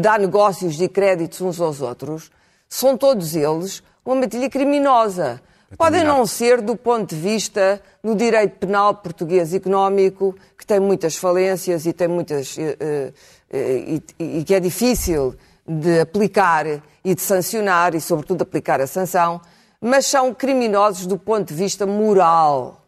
[0.00, 2.30] dá negócios e créditos uns aos outros,
[2.68, 5.40] são todos eles uma matilha criminosa.
[5.76, 11.16] Podem não ser do ponto de vista do direito penal português económico, que tem muitas
[11.16, 13.12] falências e tem muitas uh, uh,
[13.52, 16.66] e, e que é difícil de aplicar
[17.04, 19.40] e de sancionar e, sobretudo, aplicar a sanção,
[19.80, 22.79] mas são criminosos do ponto de vista moral.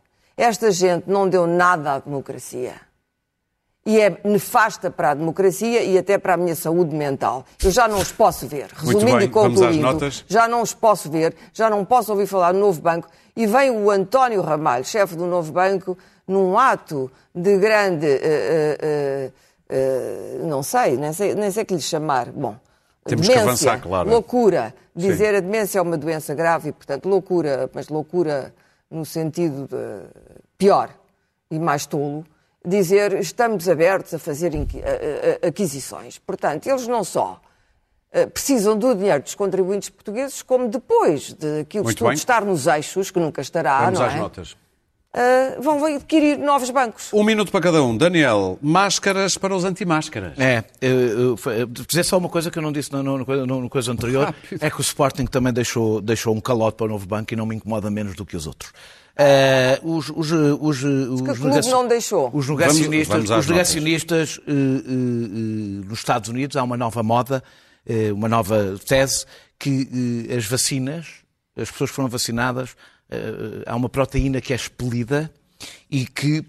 [0.43, 2.75] Esta gente não deu nada à democracia
[3.87, 7.47] e é nefasta para a democracia e até para a minha saúde mental.
[7.63, 8.67] Eu já não os posso ver.
[8.75, 12.59] Resumindo bem, e concluindo, já não os posso ver, já não posso ouvir falar no
[12.59, 13.09] novo banco.
[13.37, 18.09] E vem o António Ramalho, chefe do novo banco, num ato de grande.
[18.09, 22.33] Uh, uh, uh, não sei, nem sei, nem sei que lhe chamar.
[22.33, 22.57] Bom.
[23.05, 24.11] Temos demência, que avançar, claro.
[24.11, 24.75] Loucura.
[24.93, 25.37] Dizer Sim.
[25.37, 28.53] a demência é uma doença grave e, portanto, loucura, mas loucura
[28.91, 30.32] no sentido de
[30.63, 30.91] pior
[31.51, 32.25] e mais tolo
[32.65, 34.53] dizer estamos abertos a fazer
[35.47, 36.19] aquisições.
[36.19, 37.41] Portanto, eles não só
[38.13, 42.15] eh, precisam do dinheiro dos contribuintes portugueses, como depois de aquilo Muito tudo bem.
[42.15, 44.19] estar nos eixos, que nunca estará, Vamos não às é?
[44.19, 44.57] notas.
[45.15, 47.13] Uh, vão adquirir novos bancos.
[47.13, 47.95] Um minuto para cada um.
[47.95, 50.39] Daniel, máscaras para os anti-máscaras.
[50.39, 53.69] É, eu, eu, dizer só uma coisa que eu não disse no, no, no, no
[53.69, 54.65] coisa anterior, Rápido.
[54.65, 57.45] é que o Sporting também deixou, deixou um calote para o novo banco e não
[57.45, 58.73] me incomoda menos do que os outros.
[59.13, 61.71] Uh, os, os, os, os, negaci...
[61.71, 62.31] não deixou.
[62.33, 67.43] Os negacionistas, vamos, vamos os negacionistas uh, uh, nos Estados Unidos há uma nova moda,
[68.15, 69.27] uma nova tese,
[69.59, 71.07] que as vacinas,
[71.57, 72.77] as pessoas que foram vacinadas,
[73.67, 75.33] há uma proteína que é expelida
[75.91, 76.45] e que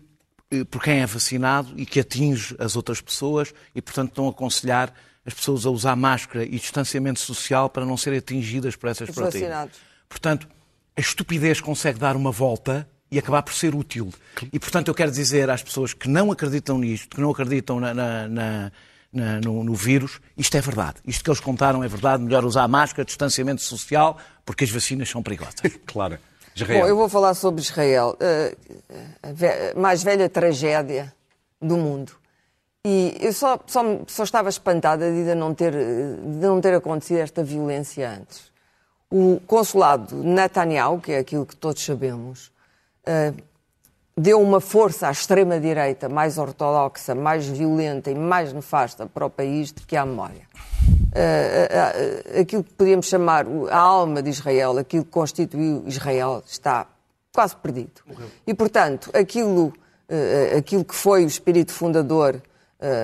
[0.69, 4.93] por quem é vacinado e que atinge as outras pessoas e, portanto, estão a aconselhar
[5.25, 9.49] as pessoas a usar máscara e distanciamento social para não serem atingidas por essas proteínas.
[9.49, 9.79] Vacinados.
[10.07, 10.47] Portanto,
[10.95, 14.11] a estupidez consegue dar uma volta e acabar por ser útil.
[14.51, 17.93] E, portanto, eu quero dizer às pessoas que não acreditam nisto, que não acreditam na,
[17.93, 18.71] na, na,
[19.43, 20.95] no, no, vírus, isto é verdade.
[21.05, 22.23] Isto que eles contaram é verdade.
[22.23, 25.61] Melhor usar máscara, distanciamento social, porque as vacinas são perigosas.
[25.85, 26.17] claro.
[26.55, 26.81] Israel.
[26.81, 28.17] Bom, eu vou falar sobre Israel.
[28.19, 31.13] Uh, a mais velha tragédia
[31.61, 32.13] do mundo.
[32.85, 37.43] E eu só, só, só estava espantada de não, ter, de não ter acontecido esta
[37.43, 38.52] violência antes
[39.13, 42.51] o consulado Netanyahu, que é aquilo que todos sabemos,
[43.07, 43.35] uh,
[44.17, 49.71] deu uma força à extrema-direita mais ortodoxa, mais violenta e mais nefasta para o país
[49.71, 50.47] do que à memória.
[51.13, 56.87] Uh, uh, aquilo que podíamos chamar a alma de Israel, aquilo que constituiu Israel, está
[57.31, 58.01] quase perdido.
[58.47, 59.73] E, portanto, aquilo,
[60.55, 62.39] aquilo que foi o espírito fundador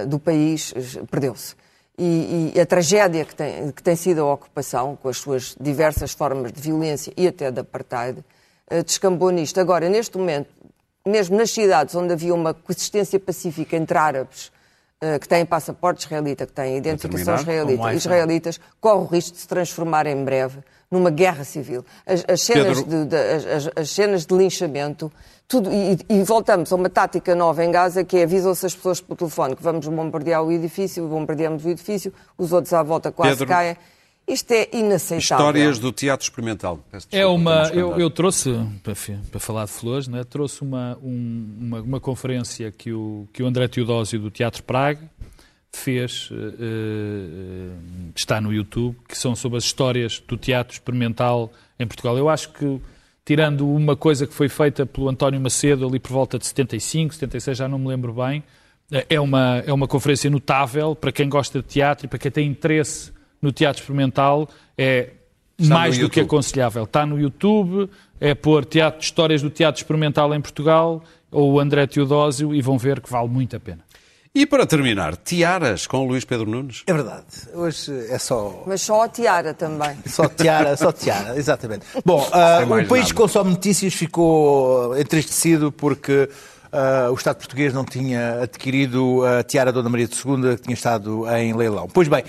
[0.07, 0.71] do país
[1.09, 1.55] perdeu-se
[1.99, 6.13] e, e, a tragédia que tem, que tem sido a ocupação, com as suas diversas
[6.13, 8.19] formas de violência e até de apartheid,
[8.71, 9.59] uh, descambou nisto.
[9.59, 10.49] Agora, neste momento,
[11.05, 14.51] mesmo nas cidades onde havia uma coexistência pacífica entre árabes
[15.21, 20.05] que têm passaporte israelita, que têm identificação israelita, israelitas, corre o risco de se transformar
[20.07, 20.59] em breve
[20.91, 21.85] numa guerra civil.
[22.05, 25.11] As, as cenas, de, de, as, as cenas de linchamento
[25.47, 29.01] tudo, e, e, voltamos a uma tática nova em Gaza, que é avisam-se as pessoas
[29.01, 33.31] pelo telefone que vamos bombardear o edifício, bombardeamos o edifício, os outros à volta quase
[33.31, 33.75] Pedro, caem.
[34.29, 35.17] Isto é inaceitável.
[35.17, 36.79] Histórias do teatro experimental.
[37.11, 38.51] É uma, eu, eu, trouxe,
[38.83, 38.93] para,
[39.31, 43.47] para, falar de flores, né, trouxe uma, um, uma, uma, conferência que o, que o
[43.47, 45.01] André Teodósio do Teatro Praga
[45.73, 51.87] fez, uh, uh, está no YouTube, que são sobre as histórias do teatro experimental em
[51.87, 52.15] Portugal.
[52.15, 52.79] Eu acho que
[53.25, 57.57] tirando uma coisa que foi feita pelo António Macedo ali por volta de 75, 76,
[57.57, 58.43] já não me lembro bem.
[59.07, 62.47] É uma, é uma conferência notável para quem gosta de teatro e para quem tem
[62.47, 63.11] interesse
[63.41, 64.49] no teatro experimental.
[64.77, 65.11] É
[65.59, 66.85] Está mais do que aconselhável.
[66.85, 71.85] Está no YouTube, é pôr teatro, histórias do teatro experimental em Portugal ou o André
[71.85, 73.83] Teodósio e vão ver que vale muito a pena.
[74.33, 76.83] E para terminar, tiaras com o Luís Pedro Nunes?
[76.85, 77.25] É verdade.
[77.53, 78.63] Hoje é só.
[78.65, 79.97] Mas só a tiara também.
[80.05, 81.85] Só tiara, só tiara, exatamente.
[82.05, 83.05] Bom, uh, o país nada.
[83.05, 86.29] que consome notícias ficou entristecido porque
[86.73, 91.25] uh, o Estado português não tinha adquirido a tiara Dona Maria II, que tinha estado
[91.35, 91.87] em leilão.
[91.87, 92.23] Pois bem,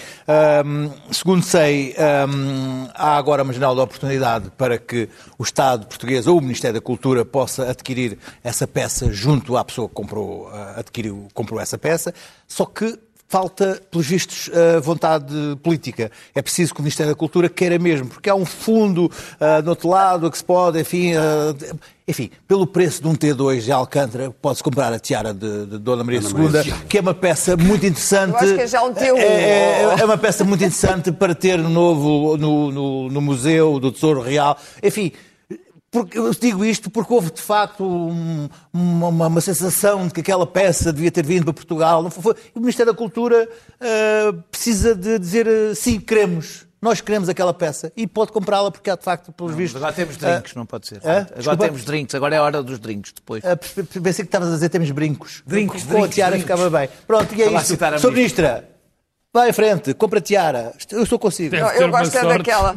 [0.65, 1.95] um, segundo sei,
[2.29, 6.75] um, há agora uma janela de oportunidade para que o Estado português ou o Ministério
[6.75, 11.79] da Cultura possa adquirir essa peça junto à pessoa que comprou, uh, adquiriu, comprou essa
[11.79, 12.15] peça,
[12.47, 12.99] só que
[13.31, 16.11] falta, pelos vistos, a vontade política.
[16.35, 19.71] É preciso que o Ministério da Cultura queira mesmo, porque há um fundo uh, no
[19.71, 21.79] outro lado que se pode, enfim, uh,
[22.09, 26.03] enfim, pelo preço de um T2 de Alcântara, pode-se comprar a tiara de, de Dona
[26.03, 28.33] Maria II, que é uma peça muito interessante.
[28.33, 29.17] Eu acho que é já um T1.
[29.17, 33.93] É, é, é uma peça muito interessante para ter novo no, no, no Museu do
[33.93, 34.59] Tesouro Real.
[34.83, 35.13] Enfim,
[35.91, 40.47] porque, eu digo isto porque houve, de facto, um, uma, uma, sensação de que aquela
[40.47, 42.09] peça devia ter vindo para Portugal.
[42.11, 46.67] Foi, o Ministério da Cultura uh, precisa de dizer uh, sim, queremos.
[46.81, 49.77] Nós queremos aquela peça e pode comprá-la porque há, de facto, pelos não, vistos...
[49.77, 50.97] Agora temos drinks, uh, não pode ser.
[50.99, 51.65] Agora desculpa.
[51.65, 53.43] temos drinks, agora é a hora dos drinks depois.
[54.03, 55.43] Pensei que estavas a dizer temos brincos.
[55.45, 56.89] Drinks, Com a tiara ficava bem.
[57.07, 57.77] Pronto, e é isto.
[57.99, 58.13] Sr.
[58.13, 58.71] Ministra,
[59.33, 60.73] Vai à frente, compra tiara.
[60.91, 61.55] Eu estou consigo.
[61.55, 62.75] Não, eu gosto é daquela.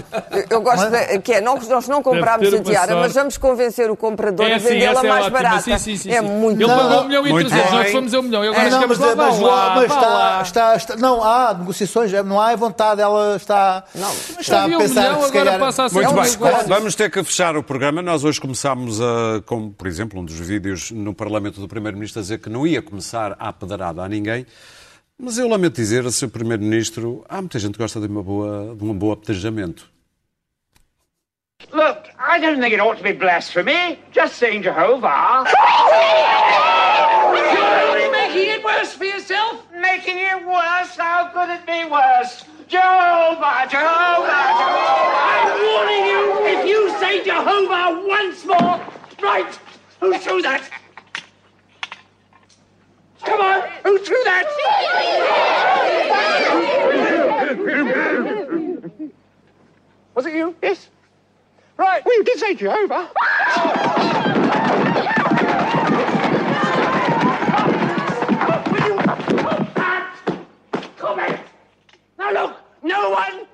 [0.51, 3.01] Eu gosto de, que é, não, nós não compramos a tiara, sorte.
[3.01, 5.41] mas vamos convencer o comprador é, a vendê-la é mais ótima.
[5.41, 5.61] barata.
[5.63, 8.21] Sim, sim, sim, é muito Ele pagou um milhão e trezentos, nós fomos a um
[8.21, 8.43] milhão.
[8.43, 10.41] Agora é, não, chegamos mas, lá, mas, lá, mas está, lá.
[10.43, 14.81] está, está, não há negociações, não há vontade, ela está, Não, está a havia um
[14.81, 15.59] pensar milhão, que se agora calhar...
[15.59, 16.67] passa a ser Muito um bem, negócio.
[16.67, 18.03] vamos ter que fechar o programa.
[18.03, 22.21] Nós hoje começámos, a, com, por exemplo, um dos vídeos no Parlamento do Primeiro-Ministro a
[22.21, 24.45] dizer que não ia começar a pedrada a ninguém.
[25.17, 26.29] Mas eu lamento dizer, Sr.
[26.29, 29.89] Primeiro-Ministro, há muita gente que gosta de, uma boa, de um bom apedrejamento.
[31.71, 33.99] Look, I don't think it ought to be blasphemy.
[34.11, 35.45] Just saying Jehovah.
[37.33, 39.63] You're only making it worse for yourself.
[39.73, 40.97] Making it worse?
[40.97, 42.43] How could it be worse?
[42.67, 45.13] Jehovah, Jehovah, Jehovah.
[45.29, 48.81] I'm warning you, if you say Jehovah once more.
[49.21, 49.59] Right,
[49.99, 50.69] who threw that?
[60.23, 60.55] Was it you?
[60.63, 60.87] Yes.
[61.75, 62.01] Right.
[62.05, 63.09] Well, you did say Jehovah.
[72.17, 73.45] Now look, no one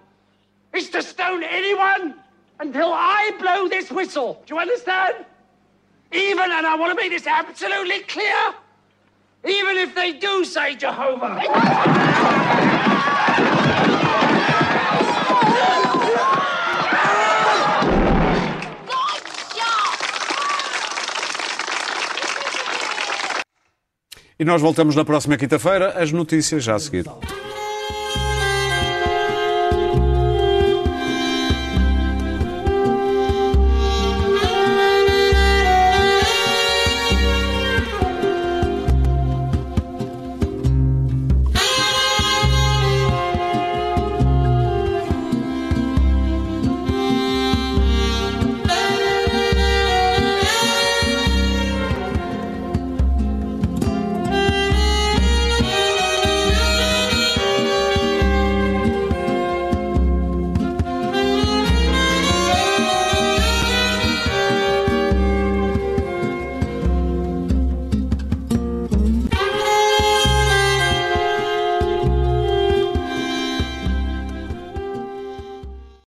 [0.75, 2.13] is to stone anyone
[2.59, 4.43] until I blow this whistle.
[4.45, 5.25] Do you understand?
[6.11, 8.53] Even, and I want to make this absolutely clear,
[9.43, 12.38] even if they do say Jehovah.
[24.39, 27.05] E nós voltamos na próxima quinta-feira, as notícias já a seguir.